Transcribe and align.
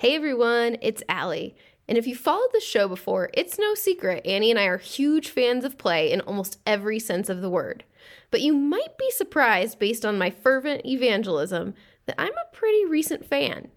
Hey 0.00 0.14
everyone, 0.14 0.76
it's 0.80 1.02
Allie. 1.08 1.56
And 1.88 1.98
if 1.98 2.06
you 2.06 2.14
followed 2.14 2.50
the 2.52 2.60
show 2.60 2.86
before, 2.86 3.30
it's 3.34 3.58
no 3.58 3.74
secret 3.74 4.24
Annie 4.24 4.52
and 4.52 4.60
I 4.60 4.66
are 4.66 4.78
huge 4.78 5.28
fans 5.28 5.64
of 5.64 5.76
play 5.76 6.12
in 6.12 6.20
almost 6.20 6.60
every 6.64 7.00
sense 7.00 7.28
of 7.28 7.40
the 7.40 7.50
word. 7.50 7.82
But 8.30 8.40
you 8.40 8.54
might 8.54 8.96
be 8.96 9.10
surprised, 9.10 9.80
based 9.80 10.06
on 10.06 10.16
my 10.16 10.30
fervent 10.30 10.86
evangelism, 10.86 11.74
that 12.06 12.14
I'm 12.16 12.34
a 12.34 12.56
pretty 12.56 12.84
recent 12.84 13.26
fan. 13.26 13.72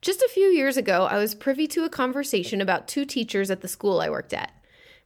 Just 0.00 0.20
a 0.20 0.28
few 0.28 0.46
years 0.46 0.76
ago, 0.76 1.06
I 1.08 1.18
was 1.18 1.36
privy 1.36 1.68
to 1.68 1.84
a 1.84 1.88
conversation 1.88 2.60
about 2.60 2.88
two 2.88 3.04
teachers 3.04 3.48
at 3.48 3.60
the 3.60 3.68
school 3.68 4.00
I 4.00 4.10
worked 4.10 4.32
at. 4.32 4.50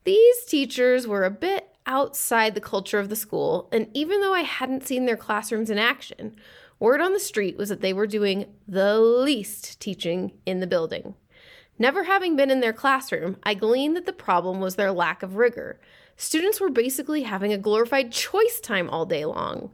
These 0.04 0.46
teachers 0.46 1.06
were 1.06 1.24
a 1.24 1.30
bit 1.30 1.68
outside 1.84 2.54
the 2.54 2.62
culture 2.62 2.98
of 2.98 3.10
the 3.10 3.14
school, 3.14 3.68
and 3.72 3.88
even 3.92 4.22
though 4.22 4.32
I 4.32 4.40
hadn't 4.40 4.86
seen 4.86 5.04
their 5.04 5.18
classrooms 5.18 5.68
in 5.68 5.76
action, 5.76 6.34
Word 6.78 7.00
on 7.00 7.14
the 7.14 7.20
street 7.20 7.56
was 7.56 7.70
that 7.70 7.80
they 7.80 7.92
were 7.92 8.06
doing 8.06 8.46
the 8.68 9.00
least 9.00 9.80
teaching 9.80 10.32
in 10.44 10.60
the 10.60 10.66
building. 10.66 11.14
Never 11.78 12.04
having 12.04 12.36
been 12.36 12.50
in 12.50 12.60
their 12.60 12.72
classroom, 12.72 13.36
I 13.42 13.54
gleaned 13.54 13.96
that 13.96 14.06
the 14.06 14.12
problem 14.12 14.60
was 14.60 14.76
their 14.76 14.92
lack 14.92 15.22
of 15.22 15.36
rigor. 15.36 15.80
Students 16.16 16.60
were 16.60 16.70
basically 16.70 17.22
having 17.22 17.52
a 17.52 17.58
glorified 17.58 18.12
choice 18.12 18.60
time 18.60 18.90
all 18.90 19.06
day 19.06 19.24
long. 19.24 19.70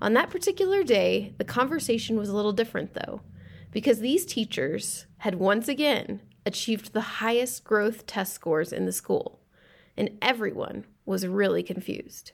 On 0.00 0.14
that 0.14 0.30
particular 0.30 0.82
day, 0.82 1.34
the 1.38 1.44
conversation 1.44 2.16
was 2.16 2.28
a 2.28 2.36
little 2.36 2.52
different 2.52 2.94
though, 2.94 3.22
because 3.70 4.00
these 4.00 4.26
teachers 4.26 5.06
had 5.18 5.36
once 5.36 5.68
again 5.68 6.20
achieved 6.44 6.92
the 6.92 7.00
highest 7.00 7.64
growth 7.64 8.06
test 8.06 8.32
scores 8.32 8.72
in 8.72 8.84
the 8.84 8.92
school, 8.92 9.40
and 9.96 10.18
everyone 10.20 10.84
was 11.06 11.26
really 11.26 11.62
confused. 11.62 12.32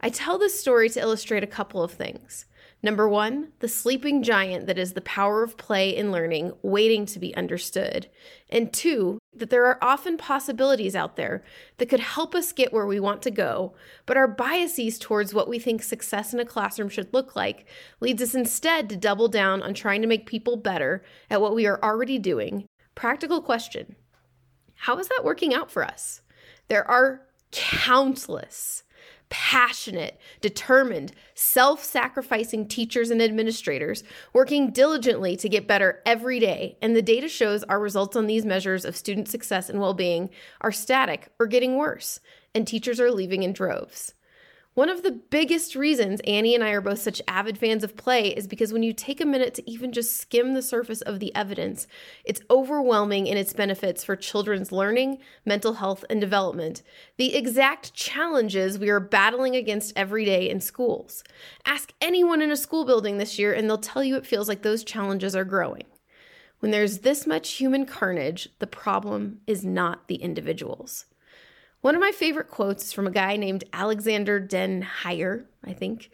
I 0.00 0.08
tell 0.08 0.38
this 0.38 0.58
story 0.58 0.88
to 0.90 1.00
illustrate 1.00 1.44
a 1.44 1.46
couple 1.46 1.82
of 1.82 1.92
things. 1.92 2.46
Number 2.84 3.08
one, 3.08 3.52
the 3.60 3.68
sleeping 3.68 4.24
giant 4.24 4.66
that 4.66 4.78
is 4.78 4.94
the 4.94 5.00
power 5.02 5.44
of 5.44 5.56
play 5.56 5.96
and 5.96 6.10
learning 6.10 6.52
waiting 6.62 7.06
to 7.06 7.20
be 7.20 7.34
understood. 7.36 8.08
And 8.50 8.72
two, 8.72 9.20
that 9.32 9.50
there 9.50 9.66
are 9.66 9.78
often 9.80 10.16
possibilities 10.16 10.96
out 10.96 11.14
there 11.14 11.44
that 11.78 11.88
could 11.88 12.00
help 12.00 12.34
us 12.34 12.50
get 12.50 12.72
where 12.72 12.86
we 12.86 12.98
want 12.98 13.22
to 13.22 13.30
go, 13.30 13.74
but 14.04 14.16
our 14.16 14.26
biases 14.26 14.98
towards 14.98 15.32
what 15.32 15.48
we 15.48 15.60
think 15.60 15.82
success 15.82 16.34
in 16.34 16.40
a 16.40 16.44
classroom 16.44 16.88
should 16.88 17.14
look 17.14 17.36
like 17.36 17.66
leads 18.00 18.20
us 18.20 18.34
instead 18.34 18.88
to 18.88 18.96
double 18.96 19.28
down 19.28 19.62
on 19.62 19.74
trying 19.74 20.02
to 20.02 20.08
make 20.08 20.26
people 20.26 20.56
better 20.56 21.04
at 21.30 21.40
what 21.40 21.54
we 21.54 21.66
are 21.66 21.82
already 21.84 22.18
doing. 22.18 22.66
Practical 22.96 23.40
question 23.40 23.94
How 24.74 24.98
is 24.98 25.06
that 25.06 25.22
working 25.24 25.54
out 25.54 25.70
for 25.70 25.84
us? 25.84 26.20
There 26.66 26.88
are 26.90 27.22
countless 27.52 28.82
passionate, 29.32 30.20
determined, 30.42 31.10
self 31.34 31.82
sacrificing 31.82 32.68
teachers 32.68 33.10
and 33.10 33.22
administrators 33.22 34.04
working 34.34 34.70
diligently 34.70 35.38
to 35.38 35.48
get 35.48 35.66
better 35.66 36.02
every 36.04 36.38
day. 36.38 36.76
And 36.82 36.94
the 36.94 37.00
data 37.00 37.28
shows 37.28 37.64
our 37.64 37.80
results 37.80 38.14
on 38.14 38.26
these 38.26 38.44
measures 38.44 38.84
of 38.84 38.94
student 38.94 39.28
success 39.28 39.70
and 39.70 39.80
well 39.80 39.94
being 39.94 40.28
are 40.60 40.70
static 40.70 41.30
or 41.38 41.46
getting 41.46 41.78
worse, 41.78 42.20
and 42.54 42.66
teachers 42.66 43.00
are 43.00 43.10
leaving 43.10 43.42
in 43.42 43.54
droves. 43.54 44.12
One 44.74 44.88
of 44.88 45.02
the 45.02 45.12
biggest 45.12 45.76
reasons 45.76 46.20
Annie 46.20 46.54
and 46.54 46.64
I 46.64 46.70
are 46.70 46.80
both 46.80 47.00
such 47.00 47.20
avid 47.28 47.58
fans 47.58 47.84
of 47.84 47.94
play 47.94 48.28
is 48.28 48.46
because 48.46 48.72
when 48.72 48.82
you 48.82 48.94
take 48.94 49.20
a 49.20 49.26
minute 49.26 49.52
to 49.54 49.70
even 49.70 49.92
just 49.92 50.16
skim 50.16 50.54
the 50.54 50.62
surface 50.62 51.02
of 51.02 51.20
the 51.20 51.34
evidence, 51.34 51.86
it's 52.24 52.40
overwhelming 52.50 53.26
in 53.26 53.36
its 53.36 53.52
benefits 53.52 54.02
for 54.02 54.16
children's 54.16 54.72
learning, 54.72 55.18
mental 55.44 55.74
health, 55.74 56.06
and 56.08 56.22
development. 56.22 56.82
The 57.18 57.36
exact 57.36 57.92
challenges 57.92 58.78
we 58.78 58.88
are 58.88 58.98
battling 58.98 59.56
against 59.56 59.92
every 59.94 60.24
day 60.24 60.48
in 60.48 60.62
schools. 60.62 61.22
Ask 61.66 61.92
anyone 62.00 62.40
in 62.40 62.50
a 62.50 62.56
school 62.56 62.86
building 62.86 63.18
this 63.18 63.38
year, 63.38 63.52
and 63.52 63.68
they'll 63.68 63.76
tell 63.76 64.02
you 64.02 64.16
it 64.16 64.26
feels 64.26 64.48
like 64.48 64.62
those 64.62 64.84
challenges 64.84 65.36
are 65.36 65.44
growing. 65.44 65.84
When 66.60 66.70
there's 66.70 67.00
this 67.00 67.26
much 67.26 67.50
human 67.52 67.84
carnage, 67.84 68.48
the 68.58 68.66
problem 68.66 69.40
is 69.46 69.66
not 69.66 70.08
the 70.08 70.14
individuals. 70.14 71.04
One 71.82 71.96
of 71.96 72.00
my 72.00 72.12
favorite 72.12 72.48
quotes 72.48 72.84
is 72.84 72.92
from 72.92 73.08
a 73.08 73.10
guy 73.10 73.36
named 73.36 73.64
Alexander 73.72 74.38
Den 74.38 74.86
Heijer, 75.02 75.46
I 75.64 75.72
think, 75.72 76.10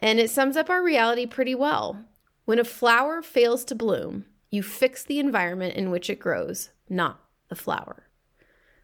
and 0.00 0.18
it 0.18 0.28
sums 0.28 0.56
up 0.56 0.68
our 0.68 0.82
reality 0.82 1.24
pretty 1.24 1.54
well. 1.54 2.04
When 2.46 2.58
a 2.58 2.64
flower 2.64 3.22
fails 3.22 3.64
to 3.66 3.76
bloom, 3.76 4.26
you 4.50 4.60
fix 4.64 5.04
the 5.04 5.20
environment 5.20 5.76
in 5.76 5.92
which 5.92 6.10
it 6.10 6.18
grows, 6.18 6.70
not 6.88 7.20
the 7.48 7.54
flower. 7.54 8.08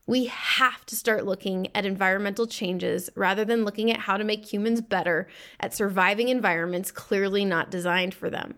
We 0.07 0.27
have 0.27 0.87
to 0.87 0.97
start 0.97 1.27
looking 1.27 1.67
at 1.75 1.85
environmental 1.85 2.47
changes 2.47 3.11
rather 3.17 3.45
than 3.45 3.65
looking 3.65 3.91
at 3.91 4.01
how 4.01 4.17
to 4.17 4.23
make 4.23 4.53
humans 4.53 4.81
better 4.81 5.27
at 5.59 5.75
surviving 5.75 6.29
environments 6.29 6.93
clearly 6.93 7.45
not 7.45 7.73
designed 7.73 8.15
for 8.15 8.31
them. 8.31 8.55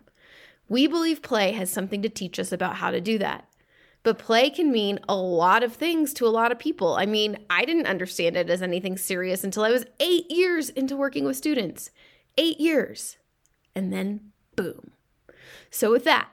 We 0.68 0.86
believe 0.86 1.22
play 1.22 1.52
has 1.52 1.70
something 1.70 2.02
to 2.02 2.10
teach 2.10 2.38
us 2.38 2.52
about 2.52 2.76
how 2.76 2.90
to 2.90 3.00
do 3.00 3.16
that. 3.18 3.48
But 4.02 4.18
play 4.18 4.50
can 4.50 4.72
mean 4.72 4.98
a 5.08 5.14
lot 5.14 5.62
of 5.62 5.74
things 5.74 6.12
to 6.14 6.26
a 6.26 6.28
lot 6.28 6.50
of 6.50 6.58
people. 6.58 6.94
I 6.94 7.06
mean, 7.06 7.38
I 7.48 7.64
didn't 7.64 7.86
understand 7.86 8.36
it 8.36 8.50
as 8.50 8.62
anything 8.62 8.96
serious 8.96 9.44
until 9.44 9.62
I 9.62 9.70
was 9.70 9.84
eight 10.00 10.30
years 10.30 10.70
into 10.70 10.96
working 10.96 11.24
with 11.24 11.36
students. 11.36 11.90
Eight 12.36 12.58
years. 12.58 13.18
And 13.74 13.92
then 13.92 14.32
boom. 14.56 14.92
So, 15.70 15.90
with 15.90 16.04
that, 16.04 16.28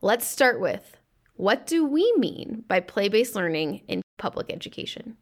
let's 0.00 0.26
start 0.26 0.60
with 0.60 0.96
what 1.34 1.66
do 1.66 1.84
we 1.84 2.12
mean 2.16 2.64
by 2.68 2.80
play 2.80 3.08
based 3.08 3.34
learning 3.34 3.82
in 3.88 4.02
public 4.16 4.52
education? 4.52 5.16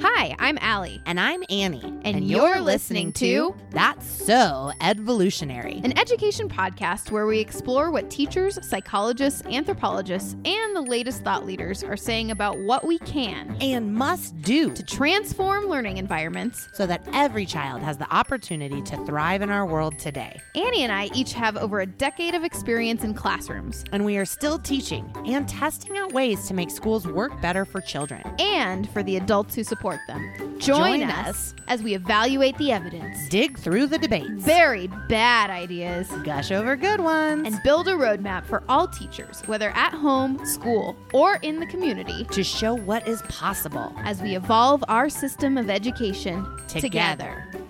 Hi, 0.00 0.36
I'm 0.38 0.58
Allie. 0.60 1.00
And 1.06 1.18
I'm 1.18 1.42
Annie. 1.48 1.80
And, 1.82 2.06
and 2.16 2.28
you're, 2.28 2.56
you're, 2.56 2.60
listening 2.60 3.14
to 3.14 3.56
That's 3.70 4.06
So 4.06 4.70
Edvolutionary, 4.82 5.82
an 5.84 5.98
education 5.98 6.50
podcast 6.50 7.10
where 7.10 7.24
we 7.24 7.38
explore 7.38 7.90
what 7.90 8.10
teachers, 8.10 8.58
psychologists, 8.66 9.42
anthropologists, 9.46 10.36
and 10.44 10.76
the 10.76 10.82
latest 10.82 11.24
thought 11.24 11.46
leaders 11.46 11.82
are 11.82 11.96
saying 11.96 12.30
about 12.30 12.58
what 12.58 12.86
we 12.86 12.98
can 13.00 13.56
and 13.62 13.94
must 13.94 14.38
do 14.42 14.70
to 14.74 14.82
transform 14.82 15.64
learning 15.64 15.96
environments 15.96 16.68
so 16.74 16.86
that 16.86 17.02
every 17.14 17.46
child 17.46 17.80
has 17.80 17.96
the 17.96 18.14
opportunity 18.14 18.82
to 18.82 19.02
thrive 19.06 19.40
in 19.40 19.48
our 19.48 19.64
world 19.64 19.98
today. 19.98 20.38
Annie 20.54 20.82
and 20.82 20.92
I 20.92 21.08
each 21.14 21.32
have 21.32 21.56
over 21.56 21.80
a 21.80 21.86
decade 21.86 22.34
of 22.34 22.44
experience 22.44 23.02
in 23.02 23.14
classrooms. 23.14 23.82
And 23.92 24.04
we 24.04 24.18
are 24.18 24.26
still 24.26 24.58
teaching 24.58 25.10
and 25.24 25.48
testing 25.48 25.96
out 25.96 26.12
ways 26.12 26.46
to 26.48 26.54
make 26.54 26.70
schools 26.70 27.06
work 27.06 27.40
better 27.40 27.64
for 27.64 27.80
children 27.80 28.22
and 28.38 28.90
for 28.90 29.02
the 29.02 29.16
adults 29.16 29.54
who 29.54 29.64
support 29.64 29.85
support 29.86 30.06
them. 30.08 30.58
Join, 30.58 31.00
Join 31.00 31.02
us, 31.02 31.28
us 31.28 31.54
as 31.68 31.82
we 31.82 31.94
evaluate 31.94 32.56
the 32.58 32.72
evidence, 32.72 33.28
dig 33.28 33.56
through 33.58 33.86
the 33.86 33.98
debates, 33.98 34.44
bury 34.44 34.88
bad 35.08 35.50
ideas, 35.50 36.08
gush 36.24 36.50
over 36.50 36.74
good 36.76 37.00
ones, 37.00 37.46
and 37.46 37.62
build 37.62 37.86
a 37.86 37.92
roadmap 37.92 38.44
for 38.44 38.64
all 38.68 38.88
teachers, 38.88 39.42
whether 39.46 39.70
at 39.70 39.92
home, 39.92 40.44
school, 40.44 40.96
or 41.12 41.36
in 41.42 41.60
the 41.60 41.66
community, 41.66 42.24
to 42.24 42.42
show 42.42 42.74
what 42.74 43.06
is 43.06 43.22
possible 43.22 43.92
as 43.98 44.20
we 44.22 44.34
evolve 44.34 44.82
our 44.88 45.08
system 45.08 45.56
of 45.56 45.70
education 45.70 46.44
together. 46.68 46.80
together. 46.80 47.66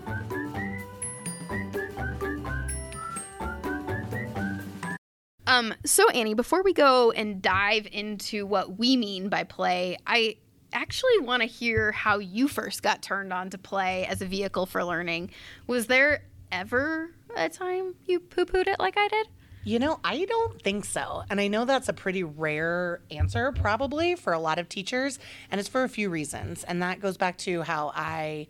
Um, 5.49 5.75
so 5.85 6.09
Annie, 6.11 6.35
before 6.35 6.63
we 6.63 6.73
go 6.73 7.13
and 7.13 7.41
dive 7.41 7.87
into 7.93 8.47
what 8.47 8.79
we 8.79 8.97
mean 8.97 9.29
by 9.29 9.45
play, 9.45 9.97
I 10.07 10.37
actually 10.77 11.19
want 11.21 11.43
to 11.43 11.49
hear 11.49 11.91
how 11.91 12.19
you 12.19 12.49
first 12.49 12.83
got 12.83 13.01
turned 13.01 13.33
on 13.33 13.49
to 13.51 13.59
play 13.59 14.05
as 14.07 14.21
a 14.21 14.27
vehicle 14.27 14.67
for 14.67 14.85
learning. 14.85 15.31
Was 15.67 15.87
there 15.87 16.25
ever 16.53 17.11
a 17.35 17.49
time 17.49 17.95
you 18.05 18.21
poo 18.21 18.45
pooed 18.45 18.67
it 18.67 18.79
like 18.79 18.99
I 18.99 19.09
did? 19.09 19.29
You 19.65 19.79
know, 19.79 19.99
I 20.05 20.27
don't 20.27 20.61
think 20.61 20.85
so. 20.85 21.23
And 21.31 21.41
I 21.41 21.49
know 21.49 21.65
that's 21.65 21.89
a 21.89 21.93
pretty 21.93 22.23
rare 22.23 23.01
answer, 23.11 23.53
probably, 23.53 24.15
for 24.15 24.33
a 24.33 24.39
lot 24.39 24.59
of 24.59 24.69
teachers. 24.69 25.19
And 25.51 25.59
it's 25.59 25.69
for 25.69 25.83
a 25.83 25.89
few 25.89 26.11
reasons. 26.11 26.63
And 26.63 26.83
that 26.83 27.01
goes 27.01 27.17
back 27.17 27.39
to 27.39 27.63
how 27.63 27.91
I 27.95 28.47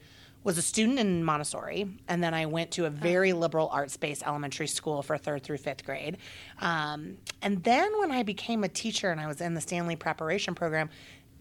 was 0.47 0.59
a 0.59 0.63
student 0.63 1.01
in 1.01 1.25
Montessori, 1.25 1.89
and 2.07 2.23
then 2.23 2.33
I 2.33 2.47
went 2.47 2.71
to 2.73 2.85
a 2.85 2.91
very 2.91 3.33
liberal 3.33 3.69
arts 3.69 3.97
based 3.97 4.25
elementary 4.25 4.69
school 4.69 5.03
for 5.03 5.19
third 5.19 5.43
through 5.43 5.57
fifth 5.57 5.85
grade. 5.85 6.19
Um, 6.61 7.17
and 7.43 7.65
then 7.65 7.99
when 7.99 8.13
I 8.13 8.23
became 8.23 8.63
a 8.63 8.69
teacher 8.69 9.11
and 9.11 9.21
I 9.21 9.27
was 9.27 9.41
in 9.41 9.55
the 9.55 9.61
Stanley 9.61 9.97
preparation 9.97 10.55
program, 10.55 10.89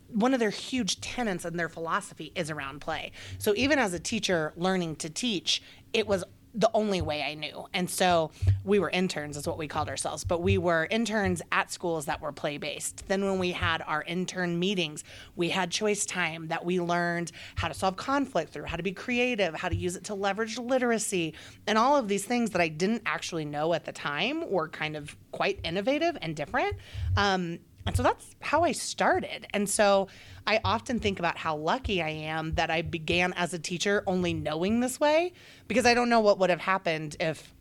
one 0.09 0.33
of 0.33 0.39
their 0.39 0.49
huge 0.49 1.01
tenets 1.01 1.45
and 1.45 1.59
their 1.59 1.69
philosophy 1.69 2.31
is 2.35 2.49
around 2.49 2.81
play. 2.81 3.11
So 3.37 3.53
even 3.55 3.79
as 3.79 3.93
a 3.93 3.99
teacher 3.99 4.53
learning 4.55 4.97
to 4.97 5.09
teach, 5.09 5.61
it 5.93 6.07
was 6.07 6.23
the 6.55 6.69
only 6.73 7.01
way 7.01 7.21
I 7.21 7.33
knew. 7.33 7.65
And 7.73 7.89
so 7.89 8.31
we 8.63 8.79
were 8.79 8.89
interns, 8.89 9.35
is 9.35 9.45
what 9.45 9.57
we 9.57 9.67
called 9.67 9.89
ourselves, 9.89 10.23
but 10.23 10.41
we 10.41 10.57
were 10.57 10.87
interns 10.89 11.41
at 11.51 11.71
schools 11.71 12.05
that 12.05 12.21
were 12.21 12.31
play 12.31 12.57
based. 12.57 13.07
Then, 13.07 13.25
when 13.25 13.39
we 13.39 13.51
had 13.51 13.83
our 13.85 14.03
intern 14.03 14.57
meetings, 14.57 15.03
we 15.35 15.49
had 15.49 15.69
choice 15.69 16.05
time 16.05 16.47
that 16.47 16.63
we 16.63 16.79
learned 16.79 17.31
how 17.55 17.67
to 17.67 17.73
solve 17.73 17.97
conflict 17.97 18.53
through, 18.53 18.63
how 18.65 18.77
to 18.77 18.83
be 18.83 18.93
creative, 18.93 19.53
how 19.53 19.69
to 19.69 19.75
use 19.75 19.95
it 19.95 20.05
to 20.05 20.15
leverage 20.15 20.57
literacy, 20.57 21.33
and 21.67 21.77
all 21.77 21.97
of 21.97 22.07
these 22.07 22.23
things 22.23 22.51
that 22.51 22.61
I 22.61 22.69
didn't 22.69 23.03
actually 23.05 23.45
know 23.45 23.73
at 23.73 23.83
the 23.83 23.91
time 23.91 24.49
were 24.49 24.69
kind 24.69 24.95
of 24.95 25.15
quite 25.31 25.59
innovative 25.63 26.17
and 26.21 26.35
different. 26.35 26.77
Um, 27.17 27.59
and 27.85 27.95
so 27.95 28.03
that's 28.03 28.35
how 28.41 28.63
I 28.63 28.71
started. 28.71 29.47
And 29.53 29.69
so 29.69 30.07
I 30.47 30.59
often 30.63 30.99
think 30.99 31.19
about 31.19 31.37
how 31.37 31.55
lucky 31.55 32.01
I 32.01 32.09
am 32.09 32.53
that 32.55 32.69
I 32.71 32.81
began 32.81 33.33
as 33.33 33.53
a 33.53 33.59
teacher 33.59 34.03
only 34.07 34.33
knowing 34.33 34.79
this 34.79 34.99
way 34.99 35.33
because 35.67 35.85
I 35.85 35.93
don't 35.93 36.09
know 36.09 36.19
what 36.19 36.39
would 36.39 36.49
have 36.49 36.61
happened 36.61 37.15
if 37.19 37.53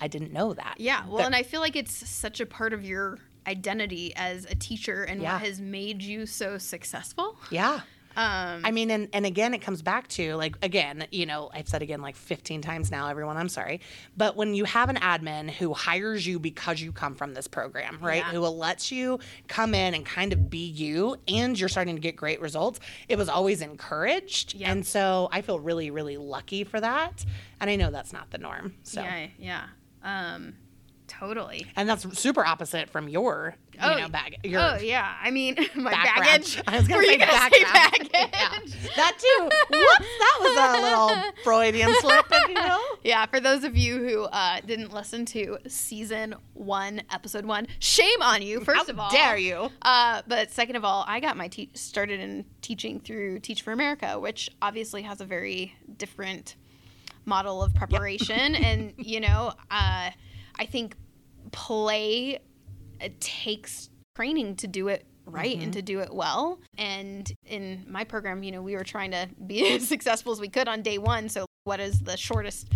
I 0.00 0.08
didn't 0.08 0.32
know 0.32 0.52
that. 0.54 0.74
Yeah. 0.78 1.04
Well, 1.06 1.24
and 1.24 1.34
I 1.34 1.42
feel 1.42 1.60
like 1.60 1.76
it's 1.76 2.08
such 2.08 2.40
a 2.40 2.46
part 2.46 2.72
of 2.72 2.84
your 2.84 3.18
identity 3.46 4.12
as 4.16 4.44
a 4.46 4.54
teacher 4.54 5.04
and 5.04 5.20
Yeah. 5.22 5.34
what 5.34 5.42
has 5.46 5.60
made 5.60 6.02
you 6.02 6.26
so 6.26 6.58
successful. 6.58 7.36
Yeah. 7.50 7.80
Um, 8.16 8.62
I 8.64 8.70
mean, 8.70 8.90
and, 8.90 9.08
and 9.12 9.24
again, 9.24 9.54
it 9.54 9.58
comes 9.60 9.82
back 9.82 10.08
to 10.08 10.34
like, 10.34 10.56
again, 10.62 11.06
you 11.10 11.26
know, 11.26 11.50
I've 11.52 11.68
said 11.68 11.82
again 11.82 12.00
like 12.02 12.16
15 12.16 12.60
times 12.62 12.90
now, 12.90 13.08
everyone, 13.08 13.36
I'm 13.36 13.48
sorry. 13.48 13.80
But 14.16 14.36
when 14.36 14.54
you 14.54 14.64
have 14.64 14.88
an 14.90 14.96
admin 14.96 15.50
who 15.50 15.72
hires 15.72 16.26
you 16.26 16.38
because 16.38 16.80
you 16.80 16.92
come 16.92 17.14
from 17.14 17.34
this 17.34 17.46
program, 17.46 17.98
right? 18.00 18.16
Yeah. 18.18 18.30
Who 18.32 18.40
will 18.40 18.56
lets 18.56 18.92
you 18.92 19.18
come 19.48 19.74
in 19.74 19.94
and 19.94 20.04
kind 20.04 20.32
of 20.32 20.50
be 20.50 20.66
you 20.66 21.16
and 21.28 21.58
you're 21.58 21.68
starting 21.68 21.94
to 21.96 22.00
get 22.00 22.16
great 22.16 22.40
results, 22.40 22.80
it 23.08 23.16
was 23.16 23.28
always 23.28 23.60
encouraged. 23.60 24.54
Yep. 24.54 24.68
And 24.70 24.86
so 24.86 25.28
I 25.32 25.40
feel 25.42 25.58
really, 25.60 25.90
really 25.90 26.16
lucky 26.16 26.64
for 26.64 26.80
that. 26.80 27.24
And 27.60 27.70
I 27.70 27.76
know 27.76 27.90
that's 27.90 28.12
not 28.12 28.30
the 28.30 28.38
norm. 28.38 28.74
So, 28.82 29.02
Yeah, 29.02 29.26
yeah. 29.38 29.64
Um, 30.02 30.54
totally. 31.06 31.66
and 31.76 31.88
that's 31.88 32.18
super 32.18 32.44
opposite 32.44 32.90
from 32.90 33.08
your, 33.08 33.54
you 33.54 33.61
Oh, 33.80 33.98
know, 33.98 34.08
bag. 34.08 34.36
Your, 34.44 34.60
oh 34.60 34.78
yeah, 34.78 35.14
I 35.22 35.30
mean 35.30 35.56
my 35.74 35.90
background. 35.92 36.22
baggage. 36.24 36.62
I 36.66 36.76
was 36.78 36.86
gonna 36.88 36.98
Were 36.98 37.04
say 37.04 37.18
gonna 37.18 37.32
say 37.50 37.62
baggage? 37.64 38.08
Yeah. 38.12 38.58
That 38.96 39.18
too. 39.18 39.42
Whoops, 39.44 40.08
that 40.18 40.38
was 40.40 40.78
a 40.78 40.82
little 40.82 41.32
Freudian 41.44 41.92
slip, 42.00 42.26
if 42.30 42.48
you 42.48 42.54
know. 42.54 42.80
Yeah, 43.02 43.26
for 43.26 43.40
those 43.40 43.64
of 43.64 43.76
you 43.76 43.98
who 43.98 44.22
uh, 44.24 44.60
didn't 44.60 44.92
listen 44.92 45.24
to 45.26 45.58
season 45.66 46.34
one, 46.54 47.02
episode 47.10 47.44
one, 47.46 47.66
shame 47.78 48.20
on 48.22 48.42
you. 48.42 48.60
First 48.60 48.86
How 48.86 48.92
of 48.92 48.98
all, 49.00 49.10
dare 49.10 49.36
you? 49.36 49.70
Uh, 49.82 50.22
but 50.26 50.50
second 50.50 50.76
of 50.76 50.84
all, 50.84 51.04
I 51.08 51.20
got 51.20 51.36
my 51.36 51.48
te- 51.48 51.70
started 51.74 52.20
in 52.20 52.44
teaching 52.60 53.00
through 53.00 53.40
Teach 53.40 53.62
for 53.62 53.72
America, 53.72 54.18
which 54.20 54.50
obviously 54.60 55.02
has 55.02 55.20
a 55.20 55.24
very 55.24 55.74
different 55.96 56.56
model 57.24 57.62
of 57.62 57.74
preparation, 57.74 58.54
and 58.54 58.92
you 58.98 59.20
know, 59.20 59.52
uh, 59.70 60.10
I 60.58 60.66
think 60.68 60.96
play 61.52 62.38
it 63.02 63.20
takes 63.20 63.90
training 64.14 64.56
to 64.56 64.66
do 64.66 64.88
it 64.88 65.06
right 65.24 65.54
and 65.54 65.62
mm-hmm. 65.62 65.70
to 65.72 65.82
do 65.82 66.00
it 66.00 66.12
well. 66.12 66.60
And 66.78 67.30
in 67.46 67.84
my 67.88 68.04
program, 68.04 68.42
you 68.42 68.52
know, 68.52 68.62
we 68.62 68.74
were 68.74 68.84
trying 68.84 69.12
to 69.12 69.28
be 69.46 69.74
as 69.74 69.86
successful 69.86 70.32
as 70.32 70.40
we 70.40 70.48
could 70.48 70.68
on 70.68 70.82
day 70.82 70.98
one. 70.98 71.28
So, 71.28 71.46
what 71.64 71.80
is 71.80 72.00
the 72.00 72.16
shortest 72.16 72.72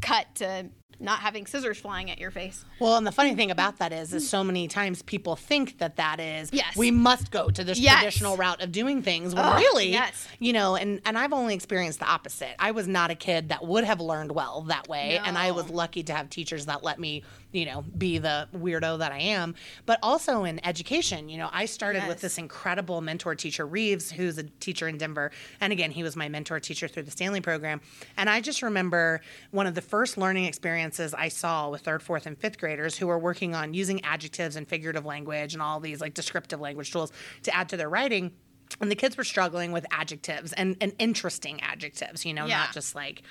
cut 0.00 0.26
to 0.36 0.70
not 1.00 1.20
having 1.20 1.46
scissors 1.46 1.78
flying 1.78 2.10
at 2.10 2.18
your 2.18 2.30
face? 2.30 2.64
Well, 2.80 2.96
and 2.96 3.06
the 3.06 3.12
funny 3.12 3.34
thing 3.34 3.50
about 3.52 3.78
that 3.78 3.92
is, 3.92 4.12
is 4.12 4.28
so 4.28 4.42
many 4.42 4.66
times 4.66 5.02
people 5.02 5.36
think 5.36 5.78
that 5.78 5.96
that 5.96 6.18
is, 6.18 6.50
Yes. 6.52 6.76
we 6.76 6.90
must 6.90 7.30
go 7.30 7.50
to 7.50 7.62
this 7.62 7.78
Yes. 7.78 7.98
traditional 8.00 8.36
route 8.36 8.60
of 8.62 8.72
doing 8.72 9.02
things. 9.02 9.34
When 9.34 9.44
Oh, 9.44 9.54
really, 9.56 9.90
yes. 9.92 10.26
you 10.40 10.52
know, 10.52 10.74
and 10.74 11.00
and 11.04 11.16
I've 11.16 11.32
only 11.32 11.54
experienced 11.54 12.00
the 12.00 12.06
opposite. 12.06 12.54
I 12.58 12.72
was 12.72 12.88
not 12.88 13.10
a 13.10 13.14
kid 13.14 13.50
that 13.50 13.64
would 13.64 13.84
have 13.84 14.00
learned 14.00 14.32
well 14.32 14.62
that 14.62 14.88
way, 14.88 15.20
and 15.24 15.38
I 15.38 15.52
was 15.52 15.68
lucky 15.70 16.02
to 16.04 16.12
have 16.14 16.30
teachers 16.30 16.66
that 16.66 16.82
let 16.82 16.98
me, 16.98 17.22
you 17.52 17.66
know, 17.66 17.82
be 17.96 18.18
the 18.18 18.48
weirdo 18.54 18.98
that 18.98 19.12
I 19.12 19.18
am. 19.20 19.54
But 19.86 20.00
also 20.02 20.44
in 20.44 20.64
education, 20.66 21.28
you 21.28 21.38
know, 21.38 21.48
I 21.52 21.66
started 21.66 22.08
with 22.08 22.20
this 22.20 22.38
incredible 22.38 23.00
mentor 23.00 23.34
teacher 23.36 23.66
Reeves, 23.66 24.10
who's 24.10 24.36
a 24.38 24.42
teacher 24.44 24.88
in 24.88 24.98
Denver, 24.98 25.30
and 25.60 25.72
again, 25.72 25.92
he 25.92 26.02
was 26.02 26.16
my 26.16 26.28
mentor 26.28 26.58
teacher 26.58 26.88
through 26.88 27.04
the 27.04 27.10
Stanley 27.12 27.40
program. 27.40 27.80
And 28.16 28.28
I 28.28 28.40
just 28.40 28.62
remember 28.62 29.20
one 29.52 29.66
of 29.68 29.74
the 29.76 29.82
first 29.82 30.18
learning 30.18 30.46
experiences 30.46 30.77
I 31.14 31.28
saw 31.28 31.70
with 31.70 31.82
third, 31.82 32.02
fourth, 32.02 32.26
and 32.26 32.36
fifth 32.38 32.58
graders 32.58 32.96
who 32.96 33.06
were 33.06 33.18
working 33.18 33.54
on 33.54 33.74
using 33.74 34.04
adjectives 34.04 34.56
and 34.56 34.66
figurative 34.68 35.04
language 35.04 35.52
and 35.54 35.62
all 35.62 35.80
these 35.80 36.00
like 36.00 36.14
descriptive 36.14 36.60
language 36.60 36.90
tools 36.92 37.12
to 37.42 37.54
add 37.54 37.68
to 37.70 37.76
their 37.76 37.88
writing. 37.88 38.32
And 38.80 38.90
the 38.90 38.94
kids 38.96 39.16
were 39.16 39.24
struggling 39.24 39.72
with 39.72 39.86
adjectives 39.90 40.52
and, 40.52 40.76
and 40.80 40.92
interesting 40.98 41.60
adjectives, 41.62 42.24
you 42.26 42.34
know, 42.34 42.46
Yeah. 42.46 42.58
not 42.58 42.72
just 42.74 42.94
like 42.94 43.22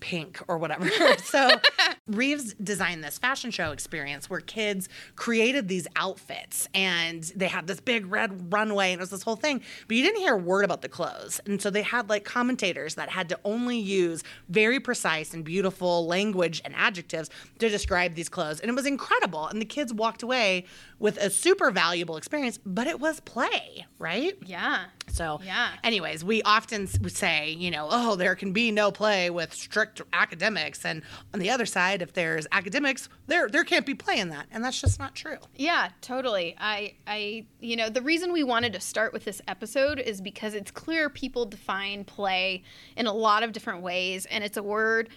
pink 0.00 0.40
or 0.48 0.58
whatever. 0.58 0.88
so 1.24 1.50
Reeves 2.06 2.54
designed 2.54 3.02
this 3.02 3.18
fashion 3.18 3.50
show 3.50 3.72
experience 3.72 4.28
where 4.28 4.40
kids 4.40 4.88
created 5.16 5.68
these 5.68 5.86
outfits 5.96 6.68
and 6.74 7.22
they 7.36 7.48
had 7.48 7.66
this 7.66 7.80
big 7.80 8.06
red 8.06 8.52
runway 8.52 8.92
and 8.92 9.00
it 9.00 9.02
was 9.02 9.10
this 9.10 9.22
whole 9.22 9.36
thing. 9.36 9.62
But 9.88 9.96
you 9.96 10.02
didn't 10.02 10.20
hear 10.20 10.34
a 10.34 10.38
word 10.38 10.64
about 10.64 10.82
the 10.82 10.88
clothes. 10.88 11.40
And 11.46 11.60
so 11.60 11.70
they 11.70 11.82
had 11.82 12.08
like 12.08 12.24
commentators 12.24 12.94
that 12.96 13.08
had 13.08 13.28
to 13.30 13.40
only 13.44 13.78
use 13.78 14.22
very 14.48 14.80
precise 14.80 15.32
and 15.32 15.44
beautiful 15.44 16.06
language 16.06 16.60
and 16.64 16.74
adjectives 16.76 17.30
to 17.58 17.68
describe 17.68 18.14
these 18.14 18.28
clothes. 18.28 18.60
And 18.60 18.68
it 18.68 18.74
was 18.74 18.86
incredible. 18.86 19.46
And 19.46 19.60
the 19.60 19.66
kids 19.66 19.92
walked 19.92 20.22
away 20.22 20.66
with 21.04 21.18
a 21.18 21.28
super 21.28 21.70
valuable 21.70 22.16
experience, 22.16 22.58
but 22.64 22.86
it 22.86 22.98
was 22.98 23.20
play, 23.20 23.84
right? 23.98 24.38
Yeah. 24.42 24.86
So, 25.08 25.38
Yeah. 25.44 25.68
anyways, 25.84 26.24
we 26.24 26.42
often 26.44 26.86
say, 27.10 27.50
you 27.50 27.70
know, 27.70 27.88
oh, 27.90 28.16
there 28.16 28.34
can 28.34 28.54
be 28.54 28.70
no 28.70 28.90
play 28.90 29.28
with 29.28 29.52
strict 29.52 30.00
academics, 30.14 30.82
and 30.82 31.02
on 31.34 31.40
the 31.40 31.50
other 31.50 31.66
side, 31.66 32.00
if 32.00 32.14
there's 32.14 32.46
academics, 32.52 33.10
there 33.26 33.50
there 33.50 33.64
can't 33.64 33.84
be 33.84 33.92
play 33.94 34.18
in 34.18 34.30
that, 34.30 34.46
and 34.50 34.64
that's 34.64 34.80
just 34.80 34.98
not 34.98 35.14
true. 35.14 35.36
Yeah, 35.54 35.90
totally. 36.00 36.56
I 36.58 36.94
I 37.06 37.44
you 37.60 37.76
know, 37.76 37.90
the 37.90 38.00
reason 38.00 38.32
we 38.32 38.42
wanted 38.42 38.72
to 38.72 38.80
start 38.80 39.12
with 39.12 39.26
this 39.26 39.42
episode 39.46 39.98
is 40.00 40.22
because 40.22 40.54
it's 40.54 40.70
clear 40.70 41.10
people 41.10 41.44
define 41.44 42.04
play 42.04 42.62
in 42.96 43.06
a 43.06 43.12
lot 43.12 43.42
of 43.42 43.52
different 43.52 43.82
ways 43.82 44.24
and 44.24 44.42
it's 44.42 44.56
a 44.56 44.62
word 44.62 45.10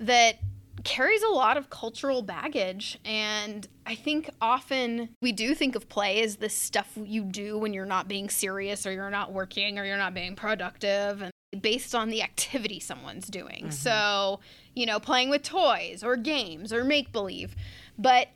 that 0.00 0.38
carries 0.84 1.22
a 1.22 1.28
lot 1.28 1.56
of 1.56 1.70
cultural 1.70 2.22
baggage 2.22 2.98
and 3.04 3.68
I 3.86 3.94
think 3.94 4.30
often 4.40 5.10
we 5.20 5.32
do 5.32 5.54
think 5.54 5.74
of 5.74 5.88
play 5.88 6.22
as 6.22 6.36
this 6.36 6.54
stuff 6.54 6.92
you 6.96 7.24
do 7.24 7.58
when 7.58 7.72
you're 7.72 7.86
not 7.86 8.08
being 8.08 8.30
serious 8.30 8.86
or 8.86 8.92
you're 8.92 9.10
not 9.10 9.32
working 9.32 9.78
or 9.78 9.84
you're 9.84 9.96
not 9.96 10.14
being 10.14 10.36
productive 10.36 11.22
and 11.22 11.32
based 11.60 11.94
on 11.94 12.10
the 12.10 12.22
activity 12.22 12.78
someone's 12.78 13.26
doing. 13.26 13.64
Mm-hmm. 13.64 13.70
So, 13.70 14.40
you 14.74 14.86
know, 14.86 15.00
playing 15.00 15.30
with 15.30 15.42
toys 15.42 16.04
or 16.04 16.16
games 16.16 16.72
or 16.72 16.84
make 16.84 17.12
believe. 17.12 17.56
But 17.98 18.28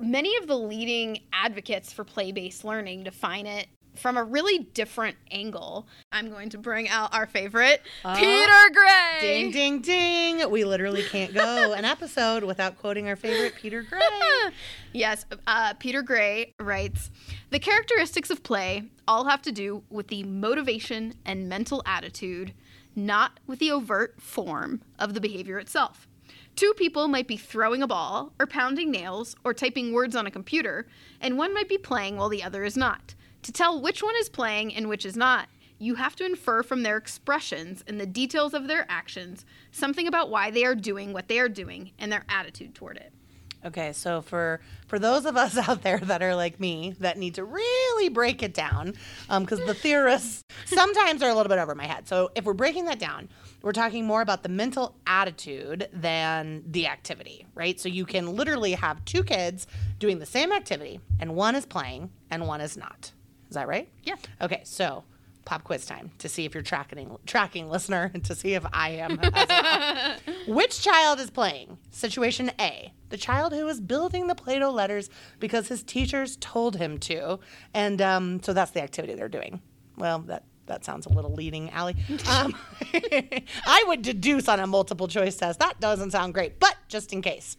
many 0.00 0.36
of 0.38 0.46
the 0.46 0.56
leading 0.56 1.20
advocates 1.32 1.92
for 1.92 2.04
play 2.04 2.32
based 2.32 2.64
learning 2.64 3.04
define 3.04 3.46
it 3.46 3.68
from 3.94 4.16
a 4.16 4.24
really 4.24 4.58
different 4.58 5.16
angle. 5.30 5.86
I'm 6.12 6.28
going 6.30 6.50
to 6.50 6.58
bring 6.58 6.88
out 6.88 7.14
our 7.14 7.26
favorite, 7.26 7.82
Peter 8.16 8.70
Gray. 8.72 9.20
Ding, 9.20 9.50
ding, 9.50 9.80
ding! 9.80 10.50
We 10.50 10.64
literally 10.64 11.02
can't 11.02 11.32
go 11.34 11.72
an 11.76 11.84
episode 11.84 12.44
without 12.44 12.78
quoting 12.78 13.08
our 13.08 13.16
favorite 13.16 13.54
Peter 13.56 13.82
Gray. 13.82 14.00
Yes, 14.92 15.26
uh, 15.48 15.74
Peter 15.74 16.02
Gray 16.02 16.54
writes 16.60 17.10
The 17.50 17.58
characteristics 17.58 18.30
of 18.30 18.44
play 18.44 18.84
all 19.08 19.24
have 19.24 19.42
to 19.42 19.50
do 19.50 19.82
with 19.90 20.06
the 20.06 20.22
motivation 20.22 21.14
and 21.24 21.48
mental 21.48 21.82
attitude, 21.84 22.54
not 22.94 23.40
with 23.44 23.58
the 23.58 23.72
overt 23.72 24.20
form 24.20 24.82
of 24.96 25.14
the 25.14 25.20
behavior 25.20 25.58
itself. 25.58 26.06
Two 26.54 26.72
people 26.76 27.08
might 27.08 27.26
be 27.26 27.36
throwing 27.36 27.82
a 27.82 27.88
ball, 27.88 28.32
or 28.38 28.46
pounding 28.46 28.92
nails, 28.92 29.34
or 29.44 29.52
typing 29.52 29.92
words 29.92 30.14
on 30.14 30.28
a 30.28 30.30
computer, 30.30 30.86
and 31.20 31.36
one 31.36 31.52
might 31.52 31.68
be 31.68 31.78
playing 31.78 32.16
while 32.16 32.28
the 32.28 32.44
other 32.44 32.62
is 32.62 32.76
not. 32.76 33.16
To 33.44 33.52
tell 33.52 33.78
which 33.78 34.02
one 34.02 34.14
is 34.16 34.30
playing 34.30 34.74
and 34.74 34.88
which 34.88 35.04
is 35.04 35.16
not, 35.16 35.48
you 35.78 35.96
have 35.96 36.16
to 36.16 36.24
infer 36.24 36.62
from 36.62 36.82
their 36.82 36.96
expressions 36.96 37.84
and 37.86 38.00
the 38.00 38.06
details 38.06 38.54
of 38.54 38.68
their 38.68 38.86
actions 38.88 39.44
something 39.70 40.08
about 40.08 40.30
why 40.30 40.50
they 40.50 40.64
are 40.64 40.74
doing 40.74 41.12
what 41.12 41.28
they 41.28 41.38
are 41.38 41.48
doing 41.48 41.90
and 41.98 42.10
their 42.10 42.24
attitude 42.30 42.74
toward 42.74 42.96
it. 42.96 43.12
Okay, 43.62 43.92
so 43.92 44.22
for 44.22 44.60
for 44.86 44.98
those 44.98 45.26
of 45.26 45.36
us 45.36 45.58
out 45.68 45.82
there 45.82 45.98
that 45.98 46.22
are 46.22 46.34
like 46.34 46.58
me 46.58 46.94
that 47.00 47.18
need 47.18 47.34
to 47.34 47.44
really 47.44 48.08
break 48.08 48.42
it 48.42 48.54
down, 48.54 48.94
um, 49.28 49.44
because 49.44 49.58
the 49.66 49.74
theorists 49.74 50.42
sometimes 50.64 51.22
are 51.22 51.28
a 51.28 51.34
little 51.34 51.50
bit 51.50 51.58
over 51.58 51.74
my 51.74 51.86
head. 51.86 52.08
So 52.08 52.30
if 52.34 52.44
we're 52.44 52.54
breaking 52.54 52.86
that 52.86 52.98
down, 52.98 53.28
we're 53.60 53.72
talking 53.72 54.06
more 54.06 54.22
about 54.22 54.42
the 54.42 54.48
mental 54.48 54.96
attitude 55.06 55.88
than 55.92 56.62
the 56.66 56.86
activity, 56.86 57.46
right? 57.54 57.78
So 57.78 57.90
you 57.90 58.06
can 58.06 58.36
literally 58.36 58.72
have 58.72 59.04
two 59.04 59.22
kids 59.22 59.66
doing 59.98 60.18
the 60.18 60.26
same 60.26 60.50
activity, 60.50 60.98
and 61.20 61.34
one 61.34 61.54
is 61.54 61.66
playing 61.66 62.10
and 62.30 62.46
one 62.46 62.62
is 62.62 62.78
not. 62.78 63.12
Is 63.48 63.54
that 63.54 63.68
right? 63.68 63.88
Yeah. 64.02 64.16
Okay, 64.40 64.62
so 64.64 65.04
pop 65.44 65.64
quiz 65.64 65.84
time 65.84 66.10
to 66.18 66.28
see 66.28 66.44
if 66.44 66.54
you're 66.54 66.62
tracking 66.62 67.16
tracking 67.26 67.68
listener 67.68 68.10
and 68.14 68.24
to 68.26 68.34
see 68.34 68.54
if 68.54 68.64
I 68.72 68.90
am 68.90 69.18
well. 69.20 70.16
Which 70.54 70.80
child 70.82 71.20
is 71.20 71.30
playing? 71.30 71.78
Situation 71.90 72.50
A. 72.60 72.92
The 73.10 73.16
child 73.16 73.52
who 73.52 73.68
is 73.68 73.80
building 73.80 74.26
the 74.26 74.34
Play-Doh 74.34 74.70
letters 74.70 75.08
because 75.38 75.68
his 75.68 75.82
teachers 75.82 76.36
told 76.36 76.76
him 76.76 76.98
to. 76.98 77.38
And 77.72 78.02
um, 78.02 78.42
so 78.42 78.52
that's 78.52 78.72
the 78.72 78.82
activity 78.82 79.14
they're 79.14 79.28
doing. 79.28 79.60
Well, 79.96 80.20
that 80.20 80.44
that 80.66 80.84
sounds 80.84 81.06
a 81.06 81.10
little 81.10 81.34
leading, 81.34 81.70
Allie. 81.70 81.96
Um, 82.26 82.56
I 83.66 83.84
would 83.86 84.02
deduce 84.02 84.48
on 84.48 84.60
a 84.60 84.66
multiple 84.66 85.08
choice 85.08 85.36
test. 85.36 85.58
That 85.58 85.78
doesn't 85.78 86.12
sound 86.12 86.32
great, 86.32 86.58
but 86.58 86.76
just 86.88 87.12
in 87.12 87.22
case. 87.22 87.56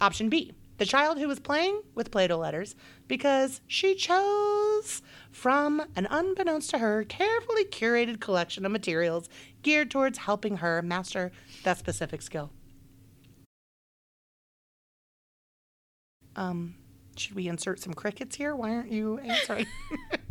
Option 0.00 0.28
B. 0.28 0.52
The 0.82 0.86
child 0.86 1.20
who 1.20 1.28
was 1.28 1.38
playing 1.38 1.80
with 1.94 2.10
Play 2.10 2.26
Doh 2.26 2.38
letters 2.38 2.74
because 3.06 3.60
she 3.68 3.94
chose 3.94 5.00
from 5.30 5.80
an 5.94 6.08
unbeknownst 6.10 6.70
to 6.70 6.78
her 6.78 7.04
carefully 7.04 7.64
curated 7.64 8.18
collection 8.18 8.66
of 8.66 8.72
materials 8.72 9.28
geared 9.62 9.92
towards 9.92 10.18
helping 10.18 10.56
her 10.56 10.82
master 10.82 11.30
that 11.62 11.78
specific 11.78 12.20
skill. 12.20 12.50
Um, 16.34 16.74
should 17.14 17.36
we 17.36 17.46
insert 17.46 17.78
some 17.78 17.94
crickets 17.94 18.34
here? 18.34 18.56
Why 18.56 18.74
aren't 18.74 18.90
you 18.90 19.20
answering? 19.20 19.66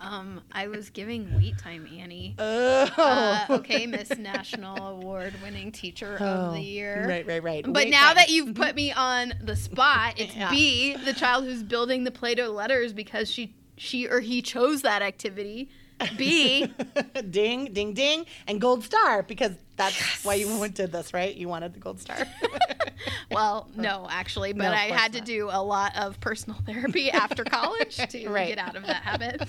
Um, 0.00 0.40
I 0.52 0.68
was 0.68 0.90
giving 0.90 1.34
wait 1.36 1.58
time 1.58 1.88
Annie. 1.98 2.34
Oh. 2.38 2.90
Uh, 2.96 3.46
okay, 3.50 3.86
Miss 3.86 4.16
National 4.16 4.76
Award 4.88 5.34
winning 5.42 5.72
teacher 5.72 6.16
of 6.16 6.54
the 6.54 6.60
year. 6.60 7.06
Right, 7.08 7.26
right, 7.26 7.42
right. 7.42 7.64
But 7.64 7.74
Wait 7.74 7.90
now 7.90 8.08
time. 8.08 8.16
that 8.16 8.28
you've 8.30 8.54
put 8.54 8.74
me 8.74 8.92
on 8.92 9.34
the 9.42 9.56
spot, 9.56 10.14
it's 10.16 10.34
Yeah. 10.36 10.50
B, 10.50 10.96
the 10.96 11.12
child 11.12 11.44
who's 11.44 11.62
building 11.62 12.04
the 12.04 12.10
Play-Doh 12.10 12.50
letters 12.50 12.92
because 12.92 13.30
she 13.30 13.54
she 13.76 14.06
or 14.08 14.20
he 14.20 14.40
chose 14.42 14.82
that 14.82 15.02
activity. 15.02 15.68
B, 16.16 16.72
ding, 17.30 17.72
ding, 17.72 17.92
ding, 17.94 18.24
and 18.46 18.60
gold 18.60 18.84
star 18.84 19.22
because 19.24 19.52
that's 19.78 20.24
why 20.24 20.34
you 20.34 20.68
to 20.68 20.86
this, 20.86 21.14
right? 21.14 21.34
You 21.34 21.48
wanted 21.48 21.72
the 21.72 21.78
gold 21.80 22.00
star. 22.00 22.18
well, 23.30 23.68
no, 23.76 24.06
actually, 24.10 24.52
but 24.52 24.64
No, 24.64 24.72
I 24.72 24.86
had 24.86 25.12
to 25.14 25.20
do 25.20 25.48
a 25.50 25.62
lot 25.62 25.96
of 25.96 26.20
personal 26.20 26.58
therapy 26.66 27.10
after 27.10 27.44
college 27.44 27.96
to 27.96 28.28
Right. 28.28 28.48
get 28.48 28.58
out 28.58 28.76
of 28.76 28.84
that 28.86 29.02
habit. 29.02 29.48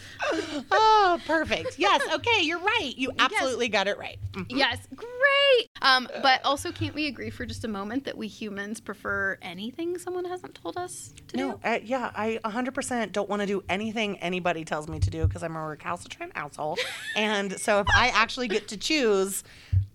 oh, 0.72 1.20
perfect. 1.26 1.78
Yes. 1.78 2.02
Okay, 2.14 2.44
you're 2.44 2.60
right. 2.60 2.94
You 2.96 3.12
absolutely 3.20 3.68
got 3.70 3.88
it 3.88 3.98
right. 3.98 4.20
Mm. 4.34 4.46
Yes, 4.50 4.78
great. 4.96 5.70
Um, 5.82 6.08
but 6.22 6.46
also, 6.46 6.72
can't 6.72 6.94
we 6.96 7.08
agree 7.08 7.30
for 7.30 7.46
just 7.46 7.66
a 7.66 7.68
moment 7.68 8.06
that 8.06 8.18
we 8.18 8.28
humans 8.28 8.80
prefer 8.80 9.38
anything 9.42 9.98
someone 9.98 10.26
hasn't 10.26 10.56
told 10.56 10.78
us 10.78 11.14
to 11.30 11.38
No, 11.38 11.52
do? 11.54 11.60
uh, 11.64 11.80
yeah, 11.84 12.12
I 12.16 12.40
100% 12.46 13.12
don't 13.12 13.30
want 13.30 13.42
to 13.42 13.46
do 13.48 13.64
anything 13.68 14.18
anybody 14.20 14.64
tells 14.64 14.88
me 14.88 15.00
to 15.00 15.10
do 15.10 15.26
because 15.28 15.42
I'm 15.44 15.56
a 15.56 15.66
recalcitrant 15.68 16.34
asshole. 16.36 16.78
and 17.16 17.60
so 17.60 17.80
if 17.80 17.88
I 17.96 18.10
actually 18.10 18.48
get 18.48 18.68
to 18.70 18.78
choose, 18.78 19.44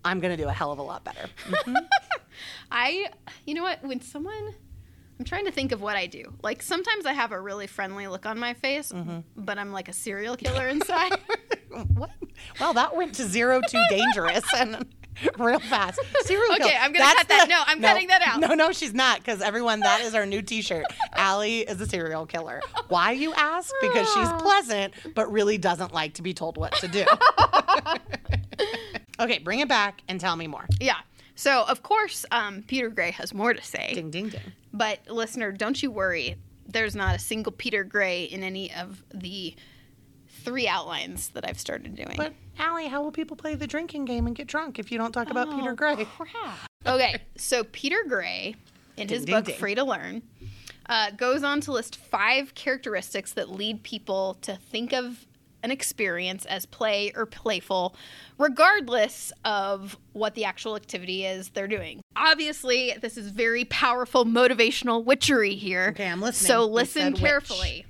I'm 0.03 0.19
going 0.27 0.37
to 0.37 0.43
do 0.43 0.49
a 0.49 0.53
hell 0.53 0.71
of 0.71 0.79
a 0.79 0.83
lot 0.83 1.03
better. 1.03 1.27
I, 2.71 3.07
you 3.45 3.53
know 3.53 3.63
what? 3.63 3.83
When 3.83 4.01
someone, 4.01 4.53
I'm 5.19 5.25
trying 5.25 5.45
to 5.45 5.51
think 5.51 5.71
of 5.71 5.81
what 5.81 5.95
I 5.95 6.07
do. 6.07 6.33
Like 6.43 6.61
sometimes 6.61 7.05
I 7.05 7.13
have 7.13 7.31
a 7.31 7.39
really 7.39 7.67
friendly 7.67 8.07
look 8.07 8.25
on 8.25 8.37
my 8.39 8.53
face, 8.53 8.91
Mm-hmm. 8.91 9.19
but 9.37 9.57
I'm 9.57 9.71
like 9.71 9.87
a 9.89 9.93
serial 9.93 10.35
killer 10.35 10.67
inside. 10.67 11.13
what? 11.93 12.11
Well, 12.59 12.73
that 12.73 12.95
went 12.95 13.13
to 13.15 13.23
zero 13.25 13.61
to 13.61 13.87
dangerous 13.89 14.43
and 14.57 14.85
real 15.39 15.59
fast. 15.59 15.99
Serial 16.23 16.51
Okay, 16.55 16.63
killer. 16.63 16.73
I'm 16.81 16.91
gonna 16.91 17.05
That's 17.05 17.15
cut 17.19 17.27
that. 17.29 17.47
No, 17.49 17.61
I'm 17.65 17.81
cutting 17.81 18.07
that 18.09 18.21
out. 18.21 18.39
No, 18.41 18.53
no, 18.55 18.73
she's 18.73 18.93
not 18.93 19.19
because 19.19 19.41
everyone, 19.41 19.79
that 19.79 20.01
is 20.01 20.13
our 20.13 20.25
new 20.25 20.41
T-shirt. 20.41 20.85
Allie 21.13 21.59
is 21.61 21.79
a 21.79 21.87
serial 21.87 22.25
killer. 22.25 22.61
Why 22.89 23.11
you 23.13 23.33
ask? 23.33 23.73
Because 23.81 24.11
she's 24.13 24.29
pleasant, 24.41 24.93
but 25.15 25.31
really 25.31 25.57
doesn't 25.57 25.93
like 25.93 26.15
to 26.15 26.21
be 26.21 26.33
told 26.33 26.57
what 26.57 26.73
to 26.73 26.89
do. 26.89 27.05
Okay, 29.19 29.39
bring 29.39 29.59
it 29.59 29.67
back 29.67 30.01
and 30.07 30.19
tell 30.19 30.35
me 30.35 30.47
more. 30.47 30.65
yeah. 30.79 30.97
So 31.37 31.65
of 31.67 31.83
course, 31.83 32.25
um, 32.31 32.63
Peter 32.65 32.89
Gray 32.89 33.11
has 33.11 33.33
more 33.33 33.53
to 33.53 33.61
say. 33.61 33.91
Ding, 33.93 34.09
ding, 34.09 34.29
ding. 34.29 34.41
But 34.73 35.07
listener, 35.09 35.51
don't 35.51 35.81
you 35.83 35.91
worry. 35.91 36.35
There's 36.67 36.95
not 36.95 37.15
a 37.15 37.19
single 37.19 37.51
Peter 37.51 37.83
Gray 37.83 38.23
in 38.23 38.41
any 38.41 38.73
of 38.73 39.03
the 39.13 39.53
three 40.29 40.67
outlines 40.67 41.29
that 41.29 41.47
I've 41.47 41.59
started 41.59 41.95
doing. 41.95 42.13
But 42.15 42.33
Allie, 42.57 42.87
how 42.87 43.01
will 43.03 43.11
people 43.11 43.35
play 43.35 43.55
the 43.55 43.67
drinking 43.67 44.05
game 44.05 44.27
and 44.27 44.35
get 44.35 44.47
drunk 44.47 44.79
if 44.79 44.91
you 44.91 44.97
don't 44.97 45.11
talk 45.11 45.29
about 45.29 45.49
Peter 45.49 45.73
Gray? 45.73 46.05
crap. 46.17 46.57
Okay, 46.85 47.17
so 47.35 47.63
Peter 47.65 48.03
Gray, 48.07 48.55
in 48.95 49.09
his 49.09 49.19
Ding, 49.19 49.25
ding, 49.25 49.35
book 49.35 49.45
ding. 49.45 49.57
Free 49.57 49.75
to 49.75 49.83
Learn, 49.83 50.21
uh, 50.87 51.11
goes 51.11 51.43
on 51.43 51.61
to 51.61 51.71
list 51.71 51.97
five 51.97 52.53
characteristics 52.55 53.33
that 53.33 53.49
lead 53.49 53.83
people 53.83 54.35
to 54.41 54.55
think 54.55 54.93
of 54.93 55.25
an 55.65 55.71
experience 55.71 56.45
as 56.45 56.65
play 56.67 57.11
or 57.15 57.25
playful, 57.25 57.95
regardless 58.37 59.33
of 59.43 59.97
what 60.13 60.35
the 60.35 60.45
actual 60.45 60.75
activity 60.75 61.25
is 61.25 61.49
they're 61.49 61.67
doing. 61.67 62.01
Obviously, 62.15 62.93
this 63.01 63.17
is 63.17 63.29
very 63.29 63.65
powerful 63.65 64.25
motivational 64.25 65.03
witchery 65.03 65.55
here. 65.55 65.89
Okay, 65.89 66.07
I'm 66.07 66.21
listening. 66.21 66.47
So 66.47 66.65
listen 66.65 67.01
said 67.01 67.13
witch. 67.13 67.21
carefully. 67.21 67.85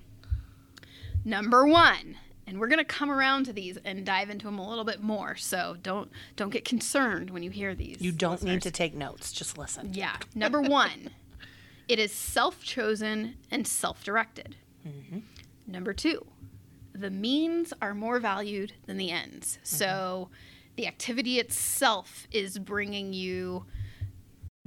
Number 1.26 1.68
one, 1.68 2.16
and 2.48 2.60
we're 2.60 2.70
gonna 2.70 2.86
come 2.86 3.12
around 3.12 3.46
to 3.48 3.54
these 3.54 3.78
and 3.84 4.06
dive 4.06 4.30
into 4.30 4.46
them 4.46 4.58
a 4.58 4.68
little 4.68 4.86
bit 4.86 5.02
more. 5.04 5.36
So 5.36 5.76
don't 5.84 6.10
don't 6.38 6.52
get 6.52 6.64
concerned 6.64 7.30
when 7.30 7.44
you 7.44 7.50
hear 7.50 7.76
these. 7.76 8.00
You 8.00 8.14
don't 8.14 8.42
need 8.42 8.62
to 8.62 8.72
take 8.72 8.96
notes, 8.96 9.34
just 9.34 9.58
listen. 9.58 9.94
Yeah. 9.94 10.16
Number 10.34 10.62
one, 10.80 11.10
it 11.90 12.00
is 12.00 12.14
self-chosen 12.14 13.36
and 13.52 13.68
self-directed. 13.68 14.56
Mm-hmm. 14.88 15.20
Number 15.68 15.94
two, 15.94 16.26
the 17.00 17.10
means 17.12 17.74
are 17.82 17.94
more 17.94 18.20
valued 18.20 18.74
than 18.86 18.98
the 18.98 19.12
ends. 19.12 19.58
Mm-hmm. 19.58 19.76
So 19.78 20.30
the 20.76 20.88
activity 20.88 21.40
itself 21.40 22.28
is 22.32 22.58
bringing 22.60 23.14
you 23.14 23.66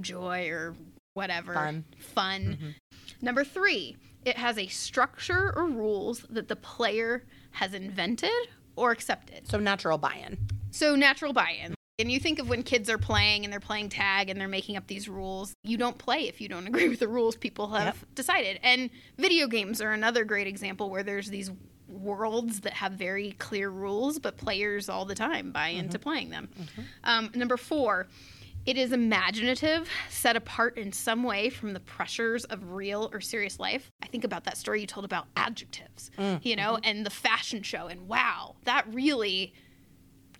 joy 0.01 0.49
or 0.49 0.75
whatever 1.13 1.53
Fun. 1.53 1.83
fun. 1.97 2.75
Number 3.21 3.43
three, 3.43 3.97
it 4.25 4.37
has 4.37 4.57
a 4.57 4.67
structure 4.67 5.53
or 5.55 5.65
rules 5.65 6.25
that 6.29 6.47
the 6.47 6.55
player 6.55 7.23
has 7.51 7.73
invented 7.73 8.29
or 8.75 8.91
accepted. 8.91 9.47
So 9.49 9.57
natural 9.59 9.97
buy-in. 9.97 10.37
So 10.71 10.95
natural 10.95 11.33
buy-in. 11.33 11.75
And 11.97 12.09
you 12.09 12.19
think 12.19 12.39
of 12.39 12.47
when 12.47 12.63
kids 12.63 12.89
are 12.89 12.97
playing 12.97 13.43
and 13.43 13.51
they're 13.51 13.59
playing 13.59 13.89
tag 13.89 14.29
and 14.29 14.39
they're 14.39 14.47
making 14.47 14.77
up 14.77 14.87
these 14.87 15.09
rules. 15.09 15.51
You 15.65 15.75
don't 15.77 15.97
play 15.97 16.29
if 16.29 16.39
you 16.39 16.47
don't 16.47 16.65
agree 16.71 16.87
with 16.87 16.99
the 16.99 17.09
rules 17.09 17.35
people 17.35 17.67
have 17.71 17.85
Yep. 17.97 18.15
decided. 18.15 18.59
And 18.63 18.89
video 19.17 19.47
games 19.47 19.81
are 19.81 19.91
another 19.91 20.23
great 20.23 20.47
example 20.47 20.89
where 20.89 21.03
there's 21.03 21.27
these 21.29 21.51
worlds 21.89 22.61
that 22.61 22.73
have 22.73 22.93
very 22.93 23.31
clear 23.33 23.69
rules, 23.69 24.19
but 24.19 24.37
players 24.37 24.89
all 24.89 25.05
the 25.05 25.15
time 25.15 25.51
buy 25.51 25.69
into 25.69 25.97
mm-hmm. 25.97 26.09
playing 26.09 26.29
them. 26.29 26.49
Mm-hmm. 26.59 26.81
Um, 27.03 27.31
number 27.35 27.57
four, 27.57 28.07
it 28.65 28.77
is 28.77 28.91
imaginative, 28.91 29.89
set 30.09 30.35
apart 30.35 30.77
in 30.77 30.91
some 30.91 31.23
way 31.23 31.49
from 31.49 31.73
the 31.73 31.79
pressures 31.79 32.45
of 32.45 32.71
real 32.71 33.09
or 33.13 33.21
serious 33.21 33.59
life. 33.59 33.89
I 34.03 34.07
think 34.07 34.23
about 34.23 34.43
that 34.43 34.57
story 34.57 34.81
you 34.81 34.87
told 34.87 35.05
about 35.05 35.27
adjectives, 35.35 36.11
mm, 36.17 36.43
you 36.43 36.55
know, 36.55 36.73
mm-hmm. 36.73 36.85
and 36.85 37.05
the 37.05 37.09
fashion 37.09 37.63
show. 37.63 37.87
And 37.87 38.07
wow, 38.07 38.55
that 38.65 38.85
really 38.93 39.53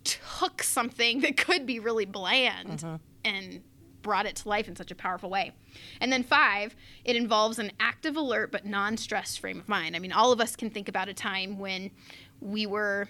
took 0.04 0.62
something 0.62 1.20
that 1.22 1.36
could 1.36 1.66
be 1.66 1.80
really 1.80 2.04
bland 2.06 2.84
and 3.24 3.62
brought 4.02 4.26
it 4.26 4.36
to 4.36 4.48
life 4.48 4.68
in 4.68 4.76
such 4.76 4.90
a 4.90 4.94
powerful 4.94 5.30
way. 5.30 5.52
And 6.00 6.12
then 6.12 6.22
five, 6.22 6.74
it 7.04 7.16
involves 7.16 7.58
an 7.58 7.72
active, 7.80 8.16
alert, 8.16 8.52
but 8.52 8.64
non 8.64 8.96
stressed 8.96 9.40
frame 9.40 9.60
of 9.60 9.68
mind. 9.68 9.96
I 9.96 9.98
mean, 9.98 10.12
all 10.12 10.32
of 10.32 10.40
us 10.40 10.56
can 10.56 10.70
think 10.70 10.88
about 10.88 11.08
a 11.08 11.14
time 11.14 11.58
when 11.58 11.90
we 12.40 12.66
were 12.66 13.08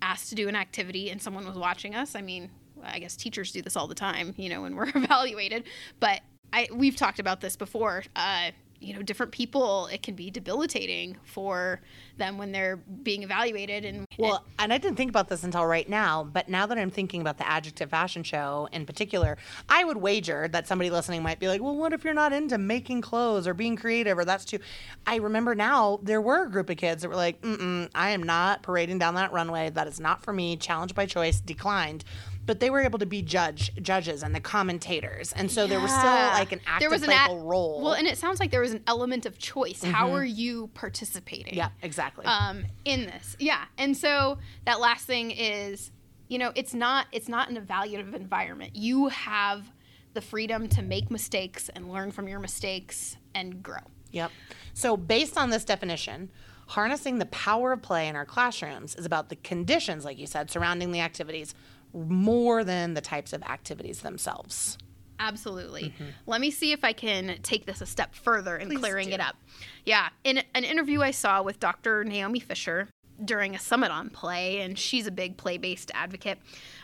asked 0.00 0.28
to 0.30 0.34
do 0.34 0.48
an 0.48 0.56
activity 0.56 1.10
and 1.10 1.20
someone 1.22 1.46
was 1.46 1.56
watching 1.56 1.94
us. 1.94 2.14
I 2.14 2.22
mean, 2.22 2.50
I 2.82 2.98
guess 2.98 3.16
teachers 3.16 3.52
do 3.52 3.62
this 3.62 3.76
all 3.76 3.86
the 3.86 3.94
time, 3.94 4.34
you 4.36 4.48
know, 4.48 4.62
when 4.62 4.74
we're 4.74 4.88
evaluated. 4.94 5.64
But 6.00 6.20
I, 6.52 6.68
we've 6.72 6.96
talked 6.96 7.18
about 7.18 7.40
this 7.40 7.56
before. 7.56 8.04
Uh, 8.14 8.50
you 8.82 8.94
know, 8.94 9.02
different 9.02 9.32
people, 9.32 9.86
it 9.86 10.02
can 10.02 10.14
be 10.14 10.30
debilitating 10.30 11.16
for 11.24 11.80
them 12.18 12.36
when 12.36 12.52
they're 12.52 12.76
being 12.76 13.22
evaluated. 13.22 13.84
And 13.84 14.06
Well, 14.18 14.44
and 14.58 14.72
I 14.72 14.78
didn't 14.78 14.96
think 14.96 15.10
about 15.10 15.28
this 15.28 15.44
until 15.44 15.64
right 15.64 15.88
now, 15.88 16.24
but 16.24 16.48
now 16.48 16.66
that 16.66 16.76
I'm 16.76 16.90
thinking 16.90 17.20
about 17.20 17.38
the 17.38 17.48
adjective 17.48 17.90
fashion 17.90 18.22
show 18.22 18.68
in 18.72 18.84
particular, 18.84 19.38
I 19.68 19.84
would 19.84 19.96
wager 19.96 20.48
that 20.48 20.66
somebody 20.66 20.90
listening 20.90 21.22
might 21.22 21.38
be 21.38 21.48
like, 21.48 21.62
well, 21.62 21.76
what 21.76 21.92
if 21.92 22.04
you're 22.04 22.12
not 22.12 22.32
into 22.32 22.58
making 22.58 23.02
clothes 23.02 23.46
or 23.46 23.54
being 23.54 23.76
creative 23.76 24.18
or 24.18 24.24
that's 24.24 24.44
too. 24.44 24.58
I 25.06 25.16
remember 25.16 25.54
now 25.54 26.00
there 26.02 26.20
were 26.20 26.44
a 26.44 26.50
group 26.50 26.68
of 26.68 26.76
kids 26.76 27.02
that 27.02 27.08
were 27.08 27.16
like, 27.16 27.40
mm 27.40 27.88
I 27.94 28.10
am 28.10 28.22
not 28.22 28.62
parading 28.62 28.98
down 28.98 29.14
that 29.14 29.32
runway. 29.32 29.70
That 29.70 29.86
is 29.86 30.00
not 30.00 30.22
for 30.22 30.32
me. 30.32 30.56
Challenge 30.56 30.94
by 30.94 31.06
choice, 31.06 31.40
declined. 31.40 32.04
But 32.44 32.58
they 32.58 32.70
were 32.70 32.80
able 32.80 32.98
to 32.98 33.06
be 33.06 33.22
judge 33.22 33.72
judges 33.80 34.22
and 34.22 34.34
the 34.34 34.40
commentators, 34.40 35.32
and 35.32 35.50
so 35.50 35.66
there 35.66 35.80
was 35.80 35.92
still 35.92 36.10
like 36.10 36.50
an 36.50 36.60
active 36.66 36.80
there 36.80 36.90
was 36.90 37.02
an 37.02 37.46
role. 37.46 37.80
Well, 37.82 37.92
and 37.92 38.06
it 38.08 38.18
sounds 38.18 38.40
like 38.40 38.50
there 38.50 38.60
was 38.60 38.72
an 38.72 38.82
element 38.86 39.26
of 39.26 39.38
choice. 39.38 39.82
How 39.84 40.12
are 40.12 40.24
you 40.24 40.68
participating? 40.74 41.54
yeah, 41.54 41.68
exactly. 41.82 42.24
Um, 42.26 42.64
in 42.84 43.06
this, 43.06 43.36
yeah. 43.38 43.64
And 43.78 43.96
so 43.96 44.38
that 44.64 44.80
last 44.80 45.06
thing 45.06 45.30
is, 45.30 45.92
you 46.28 46.38
know, 46.38 46.50
it's 46.56 46.74
not 46.74 47.06
it's 47.12 47.28
not 47.28 47.48
an 47.48 47.56
evaluative 47.56 48.14
environment. 48.14 48.74
You 48.74 49.08
have 49.08 49.70
the 50.14 50.20
freedom 50.20 50.68
to 50.68 50.82
make 50.82 51.10
mistakes 51.10 51.68
and 51.68 51.90
learn 51.90 52.10
from 52.10 52.28
your 52.28 52.40
mistakes 52.40 53.16
and 53.34 53.62
grow. 53.62 53.78
Yep. 54.12 54.30
So, 54.74 54.96
based 54.96 55.38
on 55.38 55.50
this 55.50 55.64
definition, 55.64 56.30
harnessing 56.72 57.18
the 57.18 57.26
power 57.26 57.72
of 57.72 57.82
play 57.82 58.08
in 58.08 58.16
our 58.16 58.24
classrooms 58.24 58.94
is 58.94 59.04
about 59.04 59.28
the 59.28 59.36
conditions, 59.36 60.06
like 60.06 60.18
you 60.18 60.26
said, 60.26 60.50
surrounding 60.50 60.90
the 60.90 61.00
activities 61.00 61.54
more 61.92 62.64
than 62.64 62.94
the 62.94 63.00
types 63.02 63.34
of 63.34 63.42
activities 63.42 64.00
themselves. 64.00 64.78
Absolutely. 65.20 65.92
Let 66.26 66.40
me 66.40 66.50
see 66.50 66.72
if 66.72 66.82
I 66.82 66.94
can 66.94 67.36
take 67.42 67.66
this 67.66 67.82
a 67.82 67.86
step 67.86 68.14
further 68.14 68.56
in 68.56 68.68
Please 68.68 68.78
clearing 68.78 69.08
do. 69.08 69.14
it 69.14 69.20
up. 69.20 69.36
Yeah, 69.84 70.08
in 70.24 70.42
an 70.54 70.64
interview 70.64 71.02
I 71.02 71.10
saw 71.10 71.42
with 71.42 71.60
Dr. 71.60 72.04
Naomi 72.04 72.40
Fisher 72.40 72.88
during 73.22 73.54
a 73.54 73.58
summit 73.58 73.90
on 73.90 74.08
play, 74.08 74.62
and 74.62 74.78
she's 74.78 75.06
a 75.06 75.10
big 75.10 75.36
play 75.36 75.58
based 75.58 75.90
advocate, 75.94 76.38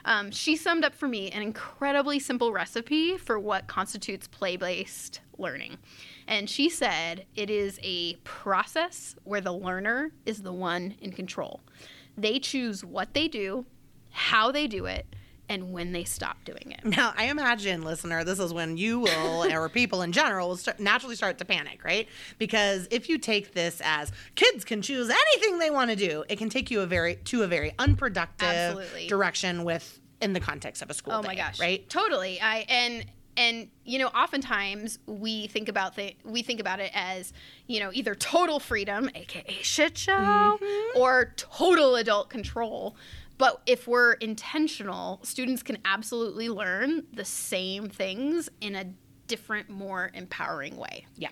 um, 0.04 0.30
she 0.30 0.54
summed 0.54 0.85
up 0.85 0.95
for 0.95 1.09
me 1.09 1.30
an 1.30 1.40
incredibly 1.40 2.18
simple 2.18 2.52
recipe 2.52 3.16
for 3.16 3.38
what 3.38 3.66
constitutes 3.66 4.28
play 4.28 4.59
based 4.59 5.21
learning. 5.38 5.78
And 6.28 6.49
she 6.49 6.68
said 6.68 7.25
it 7.35 7.49
is 7.49 7.80
a 7.82 8.14
process 8.16 9.16
where 9.25 9.40
the 9.40 9.52
learner 9.52 10.12
is 10.26 10.42
the 10.42 10.52
one 10.52 10.94
in 11.00 11.11
control. 11.12 11.61
They 12.18 12.38
choose 12.38 12.85
what 12.85 13.14
they 13.14 13.28
do, 13.28 13.64
how 14.11 14.52
they 14.52 14.66
do 14.66 14.85
it, 14.85 15.06
and 15.49 15.73
when 15.73 15.92
they 15.92 16.04
stop 16.04 16.44
doing 16.44 16.73
it. 16.78 16.85
Now, 16.85 17.14
I 17.16 17.25
imagine, 17.30 17.82
listener, 17.82 18.23
this 18.25 18.38
is 18.38 18.52
when 18.52 18.76
you 18.76 19.00
will, 19.00 19.44
or 19.52 19.70
people 19.70 20.02
in 20.02 20.12
general, 20.12 20.49
will 20.50 20.56
start, 20.58 20.78
naturally 20.78 21.16
start 21.16 21.38
to 21.38 21.47
panic, 21.47 21.82
right? 21.82 22.06
Because 22.37 22.87
if 22.90 23.08
you 23.08 23.16
take 23.16 23.54
this 23.54 23.80
as 23.82 24.12
kids 24.35 24.66
can 24.66 24.82
choose 24.82 25.08
anything 25.08 25.58
they 25.58 25.70
want 25.70 25.88
to 25.90 25.97
do, 25.97 26.25
it 26.28 26.37
can 26.37 26.50
take 26.50 26.70
you 26.70 26.82
a 26.82 26.87
very 26.87 27.16
to 27.25 27.42
a 27.42 27.47
very 27.47 27.73
unproductive 27.78 28.47
Absolutely. 28.47 29.06
direction 29.08 29.64
with 29.64 29.99
in 30.20 30.32
the 30.35 30.40
context 30.40 30.82
of 30.82 30.90
a 30.90 30.94
school 30.94 31.14
Oh 31.14 31.23
day, 31.23 31.28
my 31.28 31.35
gosh. 31.37 31.58
right? 31.61 31.88
Totally. 31.88 32.40
I 32.40 32.66
and 32.68 33.06
and 33.38 33.68
you 33.85 33.99
know, 33.99 34.09
oftentimes 34.09 34.99
we 35.07 35.47
think 35.47 35.68
about 35.71 35.97
the 35.97 36.14
we 36.25 36.42
think 36.42 36.61
about 36.61 36.80
it 36.80 36.90
as 36.95 37.33
you 37.66 37.80
know 37.80 37.90
either 37.95 38.14
total 38.14 38.59
freedom, 38.61 39.09
aka 39.14 39.57
shit 39.62 39.97
show, 39.97 40.12
Mm-hmm. 40.18 40.99
or 41.00 41.33
total 41.37 41.97
adult 41.97 42.28
control. 42.28 42.97
But 43.38 43.62
if 43.66 43.87
we're 43.87 44.14
intentional, 44.14 45.21
students 45.23 45.62
can 45.62 45.78
absolutely 45.85 46.49
learn 46.49 47.04
the 47.12 47.25
same 47.25 47.88
things 47.88 48.49
in 48.61 48.75
a 48.75 48.87
different, 49.28 49.71
more 49.71 50.11
empowering 50.12 50.76
way. 50.76 51.07
Yeah. 51.16 51.28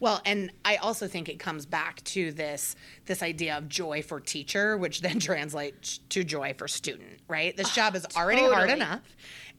Well, 0.00 0.20
and 0.26 0.50
I 0.64 0.76
also 0.76 1.06
think 1.08 1.28
it 1.28 1.38
comes 1.38 1.64
back 1.66 2.02
to 2.04 2.32
this 2.32 2.76
this 3.06 3.22
idea 3.22 3.56
of 3.56 3.68
joy 3.68 4.02
for 4.02 4.20
teacher, 4.20 4.76
which 4.76 5.00
then 5.00 5.20
translates 5.30 5.98
to 6.10 6.24
joy 6.24 6.54
for 6.56 6.68
student, 6.68 7.20
right? 7.28 7.56
This 7.56 7.74
job 7.74 7.94
is 7.96 8.06
already 8.16 8.42
hard 8.42 8.70
enough. 8.70 9.00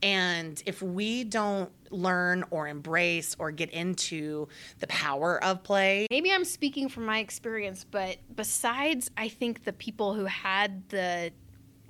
And 0.03 0.61
if 0.65 0.81
we 0.81 1.23
don't 1.23 1.71
learn 1.89 2.43
or 2.51 2.67
embrace 2.67 3.35
or 3.39 3.51
get 3.51 3.69
into 3.71 4.47
the 4.79 4.87
power 4.87 5.43
of 5.43 5.63
play, 5.63 6.07
Maybe 6.11 6.31
I'm 6.31 6.45
speaking 6.45 6.89
from 6.89 7.05
my 7.05 7.19
experience, 7.19 7.85
but 7.89 8.17
besides, 8.35 9.09
I 9.17 9.29
think 9.29 9.63
the 9.63 9.73
people 9.73 10.13
who 10.13 10.25
had 10.25 10.87
the 10.89 11.31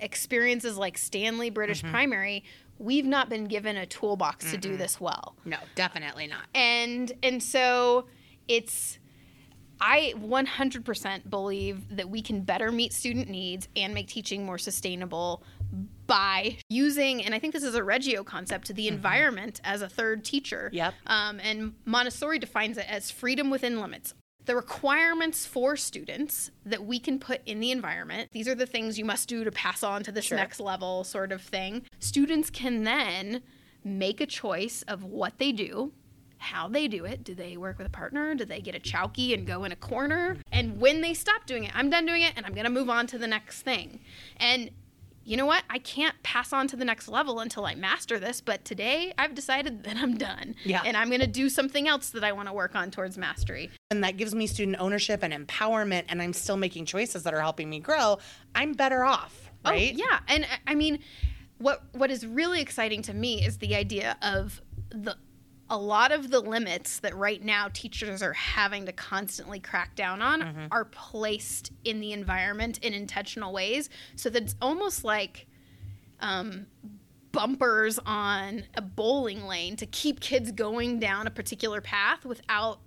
experiences 0.00 0.76
like 0.76 0.96
Stanley 0.96 1.50
British 1.50 1.82
Mm-hmm. 1.82 1.90
Primary, 1.90 2.44
we've 2.78 3.04
not 3.04 3.28
been 3.28 3.46
given 3.46 3.76
a 3.76 3.86
toolbox 3.86 4.50
to 4.52 4.56
do 4.56 4.76
this 4.76 5.00
well. 5.00 5.36
no, 5.44 5.58
definitely 5.74 6.26
not. 6.26 6.44
And 6.54 7.12
and 7.22 7.42
so 7.42 8.06
it's 8.46 8.98
I 9.80 10.14
100% 10.16 11.30
believe 11.30 11.96
that 11.96 12.08
we 12.08 12.20
can 12.20 12.40
better 12.40 12.72
meet 12.72 12.92
student 12.92 13.28
needs 13.28 13.68
and 13.76 13.94
make 13.94 14.08
teaching 14.08 14.44
more 14.44 14.58
sustainable 14.58 15.42
by 16.06 16.56
using, 16.70 17.22
and 17.22 17.34
I 17.34 17.38
think 17.38 17.52
this 17.52 17.62
is 17.62 17.74
a 17.74 17.84
Reggio 17.84 18.24
concept, 18.24 18.74
the 18.74 18.88
environment 18.88 19.60
as 19.62 19.82
a 19.82 19.88
third 19.88 20.24
teacher. 20.24 20.70
Yep. 20.72 20.94
Um, 21.06 21.38
and 21.40 21.74
Montessori 21.84 22.38
defines 22.38 22.78
it 22.78 22.86
as 22.88 23.10
freedom 23.10 23.50
within 23.50 23.80
limits. 23.80 24.14
The 24.46 24.56
requirements 24.56 25.44
for 25.44 25.76
students 25.76 26.50
that 26.64 26.86
we 26.86 26.98
can 26.98 27.18
put 27.18 27.42
in 27.44 27.60
the 27.60 27.70
environment, 27.70 28.30
these 28.32 28.48
are 28.48 28.54
the 28.54 28.64
things 28.64 28.98
you 28.98 29.04
must 29.04 29.28
do 29.28 29.44
to 29.44 29.52
pass 29.52 29.82
on 29.82 30.02
to 30.04 30.12
this 30.12 30.24
Sure. 30.24 30.38
next 30.38 30.58
level, 30.60 31.04
sort 31.04 31.32
of 31.32 31.42
thing. 31.42 31.82
Students 31.98 32.48
can 32.48 32.84
then 32.84 33.42
make 33.84 34.22
a 34.22 34.26
choice 34.26 34.82
of 34.88 35.04
what 35.04 35.36
they 35.36 35.52
do, 35.52 35.92
how 36.38 36.66
they 36.68 36.88
do 36.88 37.04
it. 37.04 37.22
Do 37.22 37.34
they 37.34 37.58
work 37.58 37.76
with 37.76 37.86
a 37.86 37.90
partner? 37.90 38.34
Do 38.34 38.46
they 38.46 38.62
get 38.62 38.74
a 38.74 38.80
chowky 38.80 39.34
and 39.34 39.46
go 39.46 39.64
in 39.64 39.72
a 39.72 39.76
corner? 39.76 40.38
And 40.50 40.80
when 40.80 41.02
they 41.02 41.12
stop 41.12 41.44
doing 41.44 41.64
it, 41.64 41.72
I'm 41.76 41.90
done 41.90 42.06
doing 42.06 42.22
it 42.22 42.32
and 42.34 42.46
I'm 42.46 42.54
going 42.54 42.64
to 42.64 42.70
move 42.70 42.88
on 42.88 43.06
to 43.08 43.18
the 43.18 43.26
next 43.26 43.62
thing. 43.62 44.00
And 44.38 44.70
you 45.28 45.36
know 45.36 45.44
what? 45.44 45.62
I 45.68 45.78
can't 45.78 46.14
pass 46.22 46.54
on 46.54 46.68
to 46.68 46.76
the 46.76 46.86
next 46.86 47.06
level 47.06 47.40
until 47.40 47.66
I 47.66 47.74
master 47.74 48.18
this, 48.18 48.40
but 48.40 48.64
today 48.64 49.12
I've 49.18 49.34
decided 49.34 49.84
that 49.84 49.96
I'm 49.98 50.16
done. 50.16 50.54
Yeah. 50.64 50.82
And 50.84 50.96
I'm 50.96 51.08
going 51.08 51.20
to 51.20 51.26
do 51.26 51.50
something 51.50 51.86
else 51.86 52.10
that 52.10 52.24
I 52.24 52.32
want 52.32 52.48
to 52.48 52.54
work 52.54 52.74
on 52.74 52.90
towards 52.90 53.18
mastery. 53.18 53.70
And 53.90 54.02
that 54.04 54.16
gives 54.16 54.34
me 54.34 54.46
student 54.46 54.78
ownership 54.80 55.22
and 55.22 55.34
empowerment, 55.34 56.04
and 56.08 56.22
I'm 56.22 56.32
still 56.32 56.56
making 56.56 56.86
choices 56.86 57.24
that 57.24 57.34
are 57.34 57.40
helping 57.40 57.68
me 57.68 57.78
grow. 57.78 58.18
I'm 58.54 58.72
better 58.72 59.04
off, 59.04 59.50
oh, 59.66 59.70
right? 59.70 59.92
Oh, 59.94 59.98
yeah, 59.98 60.20
and 60.28 60.44
I- 60.46 60.72
I 60.72 60.74
mean, 60.74 61.00
what 61.58 61.82
what 61.92 62.10
is 62.10 62.24
really 62.24 62.60
exciting 62.60 63.02
to 63.02 63.12
me 63.12 63.44
is 63.44 63.58
the 63.58 63.74
idea 63.74 64.16
of 64.22 64.62
the 64.90 65.16
a 65.70 65.76
lot 65.76 66.12
of 66.12 66.30
the 66.30 66.40
limits 66.40 67.00
that 67.00 67.14
right 67.16 67.44
now 67.44 67.68
teachers 67.72 68.22
are 68.22 68.32
having 68.32 68.86
to 68.86 68.92
constantly 68.92 69.58
crack 69.60 69.94
down 69.94 70.22
on 70.22 70.40
Mm-hmm. 70.42 70.66
are 70.70 70.84
placed 70.86 71.72
in 71.84 72.00
the 72.00 72.12
environment 72.12 72.78
in 72.78 72.94
intentional 72.94 73.52
ways, 73.52 73.90
so 74.16 74.30
that 74.30 74.42
it's 74.44 74.56
almost 74.62 75.04
like 75.04 75.46
um, 76.20 76.66
bumpers 77.32 77.98
on 78.06 78.64
a 78.74 78.80
bowling 78.82 79.44
lane 79.46 79.76
to 79.76 79.86
keep 79.86 80.20
kids 80.20 80.50
going 80.52 80.98
down 80.98 81.26
a 81.26 81.30
particular 81.30 81.80
path 81.80 82.24
without 82.24 82.80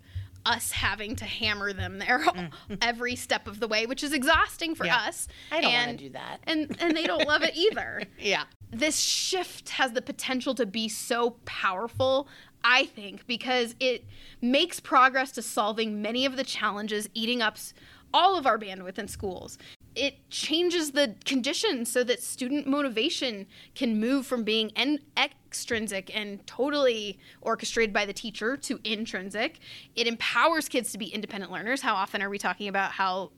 us 0.43 0.71
having 0.71 1.15
to 1.15 1.23
hammer 1.23 1.71
them 1.71 1.99
there 1.99 2.25
every 2.81 3.15
step 3.15 3.47
of 3.47 3.59
the 3.59 3.67
way, 3.67 3.85
which 3.85 4.03
is 4.03 4.11
exhausting 4.11 4.73
for 4.73 4.83
Mm. 4.85 4.87
Yeah. 4.87 4.97
us. 5.07 5.27
I 5.51 5.61
don't 5.61 5.71
want 5.71 5.91
to 5.91 5.97
do 5.97 6.09
that. 6.13 6.39
and 6.45 6.75
and 6.79 6.97
they 6.97 7.03
don't 7.03 7.27
love 7.27 7.43
it 7.43 7.55
either. 7.55 8.01
Yeah. 8.19 8.45
This 8.71 8.99
shift 8.99 9.69
has 9.71 9.91
the 9.91 10.01
potential 10.01 10.55
to 10.55 10.65
be 10.65 10.89
so 10.89 11.35
powerful, 11.45 12.27
I 12.63 12.85
think, 12.85 13.25
because 13.27 13.75
it 13.79 14.05
makes 14.41 14.79
progress 14.79 15.31
to 15.33 15.41
solving 15.41 16.01
many 16.01 16.25
of 16.25 16.37
the 16.37 16.43
challenges 16.43 17.09
eating 17.13 17.41
up 17.41 17.57
all 18.13 18.37
of 18.37 18.45
our 18.45 18.57
bandwidth 18.57 18.97
in 18.97 19.07
schools. 19.07 19.57
It 19.93 20.29
changes 20.29 20.91
the 20.91 21.15
conditions 21.25 21.91
so 21.91 22.03
that 22.05 22.23
student 22.23 22.65
motivation 22.65 23.45
can 23.75 23.99
move 23.99 24.25
from 24.25 24.43
being 24.43 24.71
en- 24.75 24.99
extrinsic 25.17 26.15
and 26.15 26.45
totally 26.47 27.19
orchestrated 27.41 27.93
by 27.93 28.05
the 28.05 28.13
teacher 28.13 28.55
to 28.57 28.79
intrinsic. 28.85 29.59
It 29.95 30.07
empowers 30.07 30.69
kids 30.69 30.91
to 30.93 30.97
be 30.97 31.07
independent 31.07 31.51
learners. 31.51 31.81
How 31.81 31.95
often 31.95 32.21
are 32.21 32.29
we 32.29 32.37
talking 32.37 32.69
about 32.69 32.91
how 32.91 33.31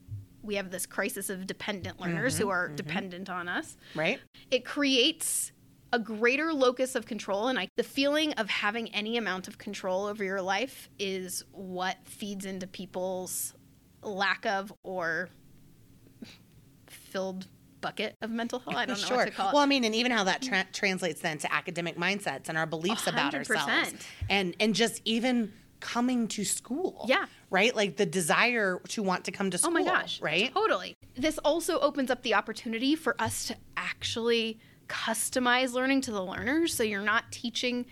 we 0.43 0.55
have 0.55 0.69
this 0.69 0.85
crisis 0.85 1.29
of 1.29 1.47
dependent 1.47 1.99
learners 1.99 2.37
who 2.37 2.45
mm-hmm, 2.45 2.51
are 2.51 2.67
mm-hmm. 2.67 2.75
dependent 2.75 3.29
on 3.29 3.47
us? 3.47 3.77
Right? 3.95 4.19
it 4.51 4.65
creates 4.65 5.51
a 5.93 5.99
greater 5.99 6.51
locus 6.51 6.95
of 6.95 7.05
control 7.05 7.47
and 7.47 7.59
I, 7.59 7.69
the 7.77 7.83
feeling 7.83 8.33
of 8.33 8.49
having 8.49 8.93
any 8.95 9.15
amount 9.15 9.47
of 9.47 9.59
control 9.59 10.05
over 10.05 10.23
your 10.23 10.41
life 10.41 10.89
is 10.97 11.45
what 11.51 11.97
feeds 12.03 12.45
into 12.45 12.65
people's 12.65 13.53
lack 14.01 14.45
of 14.47 14.73
or 14.83 15.29
filled 16.87 17.47
bucket 17.79 18.15
of 18.21 18.31
mental 18.31 18.59
health 18.59 18.75
i 18.75 18.85
don't 18.85 18.99
know 18.99 19.07
sure. 19.07 19.17
what 19.17 19.25
to 19.25 19.31
call 19.31 19.49
it 19.49 19.53
Well, 19.53 19.61
I 19.61 19.65
mean, 19.65 19.83
and 19.83 19.93
even 19.93 20.11
how 20.11 20.23
that 20.23 20.41
tra- 20.41 20.65
translates 20.73 21.21
then 21.21 21.37
to 21.37 21.53
academic 21.53 21.95
mindsets 21.95 22.49
and 22.49 22.57
our 22.57 22.65
beliefs 22.65 23.07
about 23.07 23.35
ourselves, 23.35 23.93
and 24.29 24.55
and 24.59 24.73
just 24.73 25.01
even 25.05 25.53
coming 25.83 26.29
to 26.29 26.45
school. 26.45 27.05
Yeah. 27.09 27.25
Right. 27.49 27.75
Like 27.75 27.97
the 27.97 28.05
desire 28.05 28.79
to 28.87 29.03
want 29.03 29.25
to 29.25 29.31
come 29.31 29.51
to 29.51 29.57
school. 29.57 29.71
Oh 29.71 29.73
my 29.73 29.83
gosh. 29.83 30.21
Right. 30.21 30.51
Totally. 30.53 30.95
This 31.15 31.37
also 31.39 31.77
opens 31.79 32.09
up 32.09 32.23
the 32.23 32.35
opportunity 32.35 32.95
for 32.95 33.21
us 33.21 33.47
to 33.47 33.57
actually 33.75 34.59
customize 34.93 35.73
learning 35.73 36.01
to 36.01 36.11
the 36.11 36.23
learners. 36.23 36.73
So 36.73 36.83
you're 36.83 37.01
not 37.01 37.31
teaching 37.31 37.85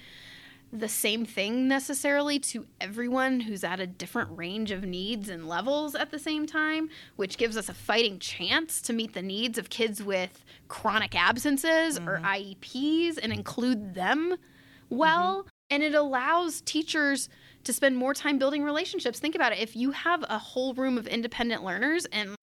the 0.73 0.87
same 0.87 1.25
thing 1.25 1.67
necessarily 1.67 2.39
to 2.39 2.65
everyone 2.79 3.41
who's 3.41 3.63
at 3.63 3.81
a 3.81 3.87
different 3.87 4.29
range 4.37 4.71
of 4.71 4.85
needs 4.85 5.27
and 5.27 5.47
levels 5.47 5.95
at 5.95 6.11
the 6.11 6.19
same 6.19 6.45
time, 6.45 6.89
which 7.17 7.37
gives 7.37 7.57
us 7.57 7.67
a 7.67 7.73
fighting 7.73 8.19
chance 8.19 8.81
to 8.83 8.93
meet 8.93 9.13
the 9.13 9.21
needs 9.21 9.57
of 9.57 9.69
kids 9.69 10.01
with 10.01 10.45
chronic 10.69 11.13
absences 11.13 11.97
or 11.97 12.21
mm-hmm. 12.21 12.25
IEPs 12.25 13.19
and 13.21 13.33
include 13.33 13.95
them 13.95 14.35
well. 14.89 15.39
Mm-hmm. 15.39 15.47
And 15.71 15.83
it 15.83 15.95
allows 15.95 16.61
teachers 16.61 17.27
to 17.63 17.73
spend 17.73 17.97
more 17.97 18.13
time 18.13 18.37
building 18.37 18.63
relationships. 18.63 19.19
Think 19.19 19.35
about 19.35 19.51
it. 19.51 19.59
If 19.59 19.75
you 19.75 19.91
have 19.91 20.23
a 20.29 20.37
whole 20.37 20.73
room 20.73 20.97
of 20.97 21.07
independent 21.07 21.63
learners 21.63 22.05
and 22.05 22.35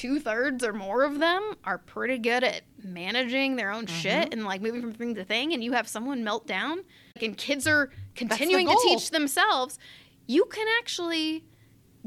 two 0.00 0.18
thirds 0.18 0.64
or 0.64 0.72
more 0.72 1.04
of 1.04 1.18
them 1.18 1.54
are 1.62 1.76
pretty 1.76 2.16
good 2.16 2.42
at 2.42 2.62
managing 2.82 3.56
their 3.56 3.70
own 3.70 3.84
shit 3.84 4.32
and 4.32 4.46
like 4.46 4.62
moving 4.62 4.80
from 4.80 4.94
thing 4.94 5.14
to 5.14 5.22
thing, 5.22 5.52
and 5.52 5.62
you 5.62 5.72
have 5.72 5.86
someone 5.86 6.24
melt 6.24 6.46
down, 6.46 6.82
and 7.20 7.36
kids 7.36 7.66
are 7.66 7.90
continuing 8.14 8.66
to 8.66 8.80
teach 8.82 9.10
themselves, 9.10 9.78
you 10.26 10.46
can 10.46 10.66
actually 10.78 11.44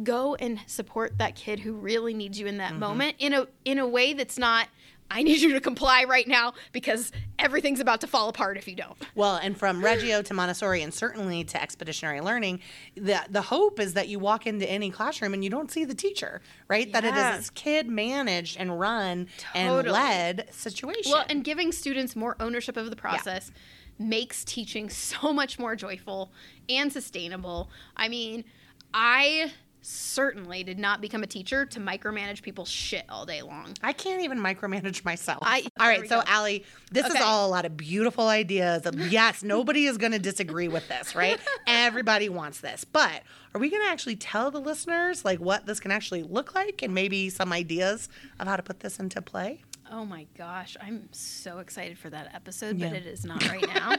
go 0.01 0.35
and 0.35 0.59
support 0.65 1.17
that 1.17 1.35
kid 1.35 1.59
who 1.59 1.73
really 1.73 2.13
needs 2.13 2.39
you 2.39 2.47
in 2.47 2.57
that 2.57 2.71
mm-hmm. 2.71 2.79
moment 2.79 3.15
in 3.19 3.33
a 3.33 3.47
in 3.65 3.77
a 3.77 3.87
way 3.87 4.13
that's 4.13 4.37
not 4.37 4.67
I 5.11 5.21
need 5.21 5.41
you 5.41 5.53
to 5.53 5.61
comply 5.61 6.05
right 6.05 6.27
now 6.27 6.53
because 6.71 7.11
everything's 7.37 7.79
about 7.79 8.01
to 8.01 8.07
fall 8.07 8.29
apart 8.29 8.57
if 8.57 8.67
you 8.67 8.75
don't. 8.75 8.97
Well, 9.13 9.35
and 9.35 9.55
from 9.55 9.83
Reggio 9.83 10.23
to 10.23 10.33
Montessori, 10.33 10.81
and 10.81 10.91
certainly 10.91 11.43
to 11.43 11.61
expeditionary 11.61 12.19
learning, 12.19 12.61
the 12.95 13.21
the 13.29 13.43
hope 13.43 13.79
is 13.79 13.93
that 13.93 14.07
you 14.07 14.17
walk 14.17 14.47
into 14.47 14.67
any 14.69 14.89
classroom 14.89 15.33
and 15.35 15.43
you 15.43 15.51
don't 15.51 15.69
see 15.69 15.85
the 15.85 15.93
teacher, 15.93 16.41
right? 16.67 16.91
That 16.91 17.03
it 17.03 17.13
is 17.13 17.15
Yeah. 17.15 17.37
this 17.37 17.49
kid 17.51 17.87
managed 17.87 18.57
and 18.57 18.79
run 18.79 19.27
and 19.53 19.87
led 19.87 20.47
situation. 20.51 21.11
Well, 21.11 21.25
and 21.29 21.43
giving 21.43 21.71
students 21.71 22.15
more 22.15 22.35
ownership 22.39 22.75
of 22.75 22.89
the 22.89 22.95
process 22.95 23.51
makes 23.99 24.43
teaching 24.43 24.89
so 24.89 25.31
much 25.31 25.59
more 25.59 25.75
joyful 25.75 26.31
and 26.67 26.91
sustainable. 26.91 27.69
I 27.95 28.09
mean, 28.09 28.45
I 28.93 29.51
certainly 29.83 30.63
did 30.63 30.79
not 30.79 31.01
become 31.01 31.23
a 31.23 31.27
teacher 31.27 31.65
to 31.65 31.79
micromanage 31.79 32.41
people's 32.41 32.69
shit 32.69 33.05
all 33.09 33.25
day 33.25 33.41
long. 33.41 33.73
I 33.83 33.93
can't 33.93 34.23
even 34.23 34.39
micromanage 34.39 35.03
myself. 35.05 35.39
I- 35.41 35.65
all 35.79 35.87
right, 35.87 36.07
so 36.07 36.21
go. 36.21 36.23
Allie, 36.25 36.65
this 36.91 37.05
is 37.05 37.21
all 37.21 37.47
a 37.47 37.51
lot 37.51 37.65
of 37.65 37.77
beautiful 37.77 38.27
ideas. 38.27 38.83
Yes, 39.13 39.43
nobody 39.43 39.85
is 39.85 39.97
going 39.97 40.13
to 40.13 40.19
disagree 40.19 40.67
with 40.67 40.87
this, 40.87 41.13
right? 41.13 41.39
Everybody 41.67 42.29
wants 42.29 42.61
this, 42.61 42.83
but 42.83 43.21
are 43.53 43.59
we 43.59 43.69
going 43.69 43.83
to 43.83 43.89
actually 43.89 44.15
tell 44.15 44.49
the 44.49 44.59
listeners 44.59 45.25
like 45.25 45.39
what 45.39 45.65
this 45.65 45.79
can 45.79 45.91
actually 45.91 46.23
look 46.23 46.55
like 46.55 46.81
and 46.81 46.93
maybe 46.93 47.29
some 47.29 47.51
ideas 47.51 48.09
of 48.39 48.47
how 48.47 48.55
to 48.55 48.63
put 48.63 48.79
this 48.79 48.99
into 48.99 49.21
play? 49.21 49.61
Oh 49.91 50.05
my 50.05 50.25
gosh, 50.37 50.75
I'm 50.81 51.09
so 51.11 51.59
excited 51.59 51.99
for 51.99 52.09
that 52.09 52.33
episode, 52.33 52.79
but 52.79 52.93
it 52.93 53.05
is 53.05 53.25
not 53.25 53.47
right 53.47 53.67
now. 53.75 53.95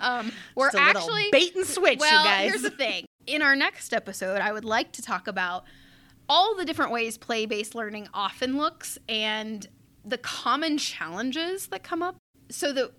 um, 0.00 0.32
we're 0.56 0.70
actually 0.76 1.28
bait 1.30 1.54
and 1.54 1.66
switch, 1.66 2.00
well, 2.00 2.22
you 2.24 2.28
guys. 2.28 2.50
here's 2.50 2.62
the 2.62 2.70
thing. 2.70 3.05
In 3.26 3.42
our 3.42 3.56
next 3.56 3.92
episode, 3.92 4.40
I 4.40 4.52
would 4.52 4.64
like 4.64 4.92
to 4.92 5.02
talk 5.02 5.26
about 5.26 5.64
all 6.28 6.54
the 6.54 6.64
different 6.64 6.92
ways 6.92 7.18
play-based 7.18 7.74
learning 7.74 8.08
often 8.14 8.56
looks 8.56 8.98
and 9.08 9.66
the 10.04 10.18
common 10.18 10.78
challenges 10.78 11.66
that 11.68 11.82
come 11.82 12.02
up, 12.02 12.16
so 12.48 12.72
that 12.72 12.92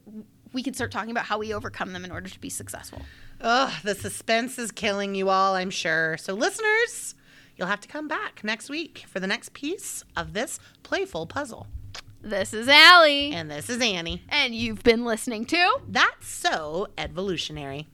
we 0.52 0.62
can 0.62 0.74
start 0.74 0.92
talking 0.92 1.12
about 1.12 1.24
how 1.26 1.38
we 1.38 1.54
overcome 1.54 1.94
them 1.94 2.04
in 2.04 2.12
order 2.12 2.30
to 2.30 2.40
be 2.40 2.50
successful. 2.50 3.02
Ugh, 3.40 3.72
the 3.84 3.96
suspense 3.96 4.60
is 4.60 4.72
killing 4.72 5.16
you 5.16 5.30
all, 5.30 5.56
I'm 5.56 5.70
sure. 5.70 6.18
So, 6.18 6.34
listeners, 6.34 7.16
you'll 7.56 7.70
have 7.70 7.80
to 7.82 7.88
come 7.88 8.10
back 8.10 8.44
next 8.44 8.70
week 8.70 9.06
for 9.08 9.22
the 9.22 9.28
next 9.28 9.54
piece 9.54 10.04
of 10.18 10.34
this 10.34 10.60
playful 10.84 11.28
puzzle. 11.28 11.68
This 12.22 12.54
is 12.54 12.68
Allie, 12.68 13.32
And 13.32 13.50
this 13.50 13.70
is 13.70 13.82
Annie. 13.82 14.24
and 14.28 14.54
you've 14.54 14.84
been 14.84 15.06
listening 15.06 15.46
to 15.46 15.78
That's 15.88 16.28
so 16.28 16.88
Edvolutionary. 16.98 17.86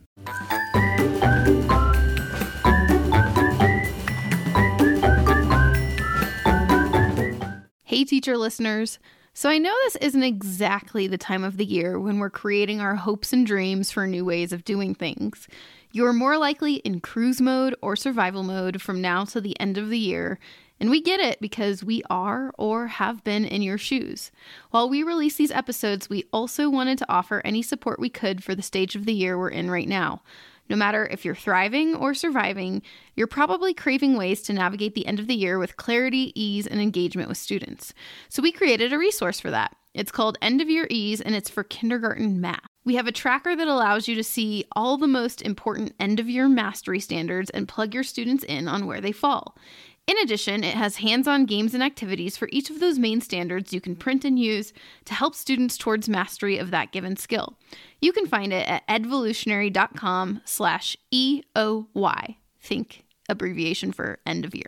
Hey, 7.93 8.05
teacher 8.05 8.39
listeners. 8.39 8.97
So, 9.35 9.51
I 9.51 9.59
know 9.59 9.75
this 9.83 9.97
isn't 9.97 10.23
exactly 10.23 11.05
the 11.05 11.15
time 11.15 11.43
of 11.43 11.57
the 11.57 11.63
year 11.63 11.99
when 11.99 12.17
we're 12.17 12.31
creating 12.31 12.81
our 12.81 12.95
hopes 12.95 13.31
and 13.31 13.45
dreams 13.45 13.91
for 13.91 14.07
new 14.07 14.25
ways 14.25 14.51
of 14.51 14.65
doing 14.65 14.95
things. 14.95 15.47
You're 15.91 16.11
more 16.11 16.39
likely 16.39 16.77
in 16.77 17.01
cruise 17.01 17.39
mode 17.39 17.75
or 17.83 17.95
survival 17.95 18.41
mode 18.41 18.81
from 18.81 18.99
now 18.99 19.25
to 19.25 19.39
the 19.39 19.55
end 19.59 19.77
of 19.77 19.91
the 19.91 19.99
year, 19.99 20.39
and 20.79 20.89
we 20.89 21.03
get 21.03 21.19
it 21.19 21.39
because 21.39 21.83
we 21.83 22.01
are 22.09 22.51
or 22.57 22.87
have 22.87 23.23
been 23.23 23.45
in 23.45 23.61
your 23.61 23.77
shoes. 23.77 24.31
While 24.71 24.89
we 24.89 25.03
release 25.03 25.35
these 25.35 25.51
episodes, 25.51 26.09
we 26.09 26.25
also 26.33 26.71
wanted 26.71 26.97
to 26.97 27.11
offer 27.11 27.43
any 27.45 27.61
support 27.61 27.99
we 27.99 28.09
could 28.09 28.43
for 28.43 28.55
the 28.55 28.63
stage 28.63 28.95
of 28.95 29.05
the 29.05 29.13
year 29.13 29.37
we're 29.37 29.49
in 29.49 29.69
right 29.69 29.87
now. 29.87 30.23
No 30.69 30.75
matter 30.75 31.07
if 31.11 31.25
you're 31.25 31.35
thriving 31.35 31.95
or 31.95 32.13
surviving, 32.13 32.81
you're 33.15 33.27
probably 33.27 33.73
craving 33.73 34.17
ways 34.17 34.41
to 34.43 34.53
navigate 34.53 34.95
the 34.95 35.05
end 35.05 35.19
of 35.19 35.27
the 35.27 35.35
year 35.35 35.59
with 35.59 35.77
clarity, 35.77 36.31
ease, 36.39 36.65
and 36.65 36.81
engagement 36.81 37.29
with 37.29 37.37
students. 37.37 37.93
So 38.29 38.41
we 38.41 38.51
created 38.51 38.93
a 38.93 38.97
resource 38.97 39.39
for 39.39 39.51
that. 39.51 39.75
It's 39.93 40.11
called 40.11 40.39
End 40.41 40.59
of 40.61 40.69
Year 40.69 40.87
Ease 40.89 41.21
and 41.21 41.35
it's 41.35 41.49
for 41.49 41.63
kindergarten 41.63 42.41
math. 42.41 42.65
We 42.83 42.95
have 42.95 43.07
a 43.07 43.11
tracker 43.11 43.55
that 43.55 43.67
allows 43.67 44.07
you 44.07 44.15
to 44.15 44.23
see 44.23 44.65
all 44.75 44.97
the 44.97 45.07
most 45.07 45.41
important 45.41 45.93
end 45.99 46.19
of 46.19 46.27
year 46.27 46.49
mastery 46.49 46.99
standards 46.99 47.49
and 47.51 47.67
plug 47.67 47.93
your 47.93 48.03
students 48.03 48.43
in 48.43 48.67
on 48.67 48.87
where 48.87 49.01
they 49.01 49.11
fall. 49.11 49.55
In 50.05 50.17
addition, 50.17 50.63
it 50.63 50.75
has 50.75 50.97
hands 50.97 51.27
on 51.27 51.45
games 51.45 51.73
and 51.73 51.81
activities 51.81 52.35
for 52.35 52.49
each 52.51 52.69
of 52.69 52.79
those 52.79 52.99
main 52.99 53.21
standards 53.21 53.73
you 53.73 53.79
can 53.79 53.95
print 53.95 54.25
and 54.25 54.37
use 54.37 54.73
to 55.05 55.13
help 55.13 55.33
students 55.33 55.77
towards 55.77 56.09
mastery 56.09 56.57
of 56.57 56.71
that 56.71 56.91
given 56.91 57.15
skill. 57.15 57.57
You 58.01 58.11
can 58.11 58.27
find 58.27 58.51
it 58.51 58.67
at 58.67 58.85
edvolutionary.com 58.87 60.41
slash 60.43 60.97
EOY. 61.13 62.35
Think 62.61 63.05
abbreviation 63.29 63.93
for 63.93 64.19
end 64.25 64.43
of 64.43 64.53
year. 64.53 64.67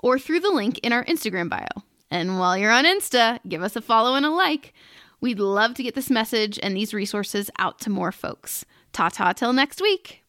Or 0.00 0.18
through 0.18 0.40
the 0.40 0.50
link 0.50 0.78
in 0.78 0.92
our 0.92 1.04
Instagram 1.04 1.48
bio. 1.48 1.84
And 2.10 2.40
while 2.40 2.58
you're 2.58 2.72
on 2.72 2.84
Insta, 2.84 3.38
give 3.48 3.62
us 3.62 3.76
a 3.76 3.80
follow 3.80 4.14
and 4.16 4.26
a 4.26 4.30
like. 4.30 4.74
We'd 5.20 5.38
love 5.38 5.74
to 5.74 5.82
get 5.82 5.94
this 5.94 6.10
message 6.10 6.58
and 6.60 6.76
these 6.76 6.92
resources 6.92 7.50
out 7.58 7.78
to 7.80 7.90
more 7.90 8.10
folks. 8.10 8.64
Ta 8.92 9.10
ta 9.10 9.32
till 9.32 9.52
next 9.52 9.80
week. 9.80 10.24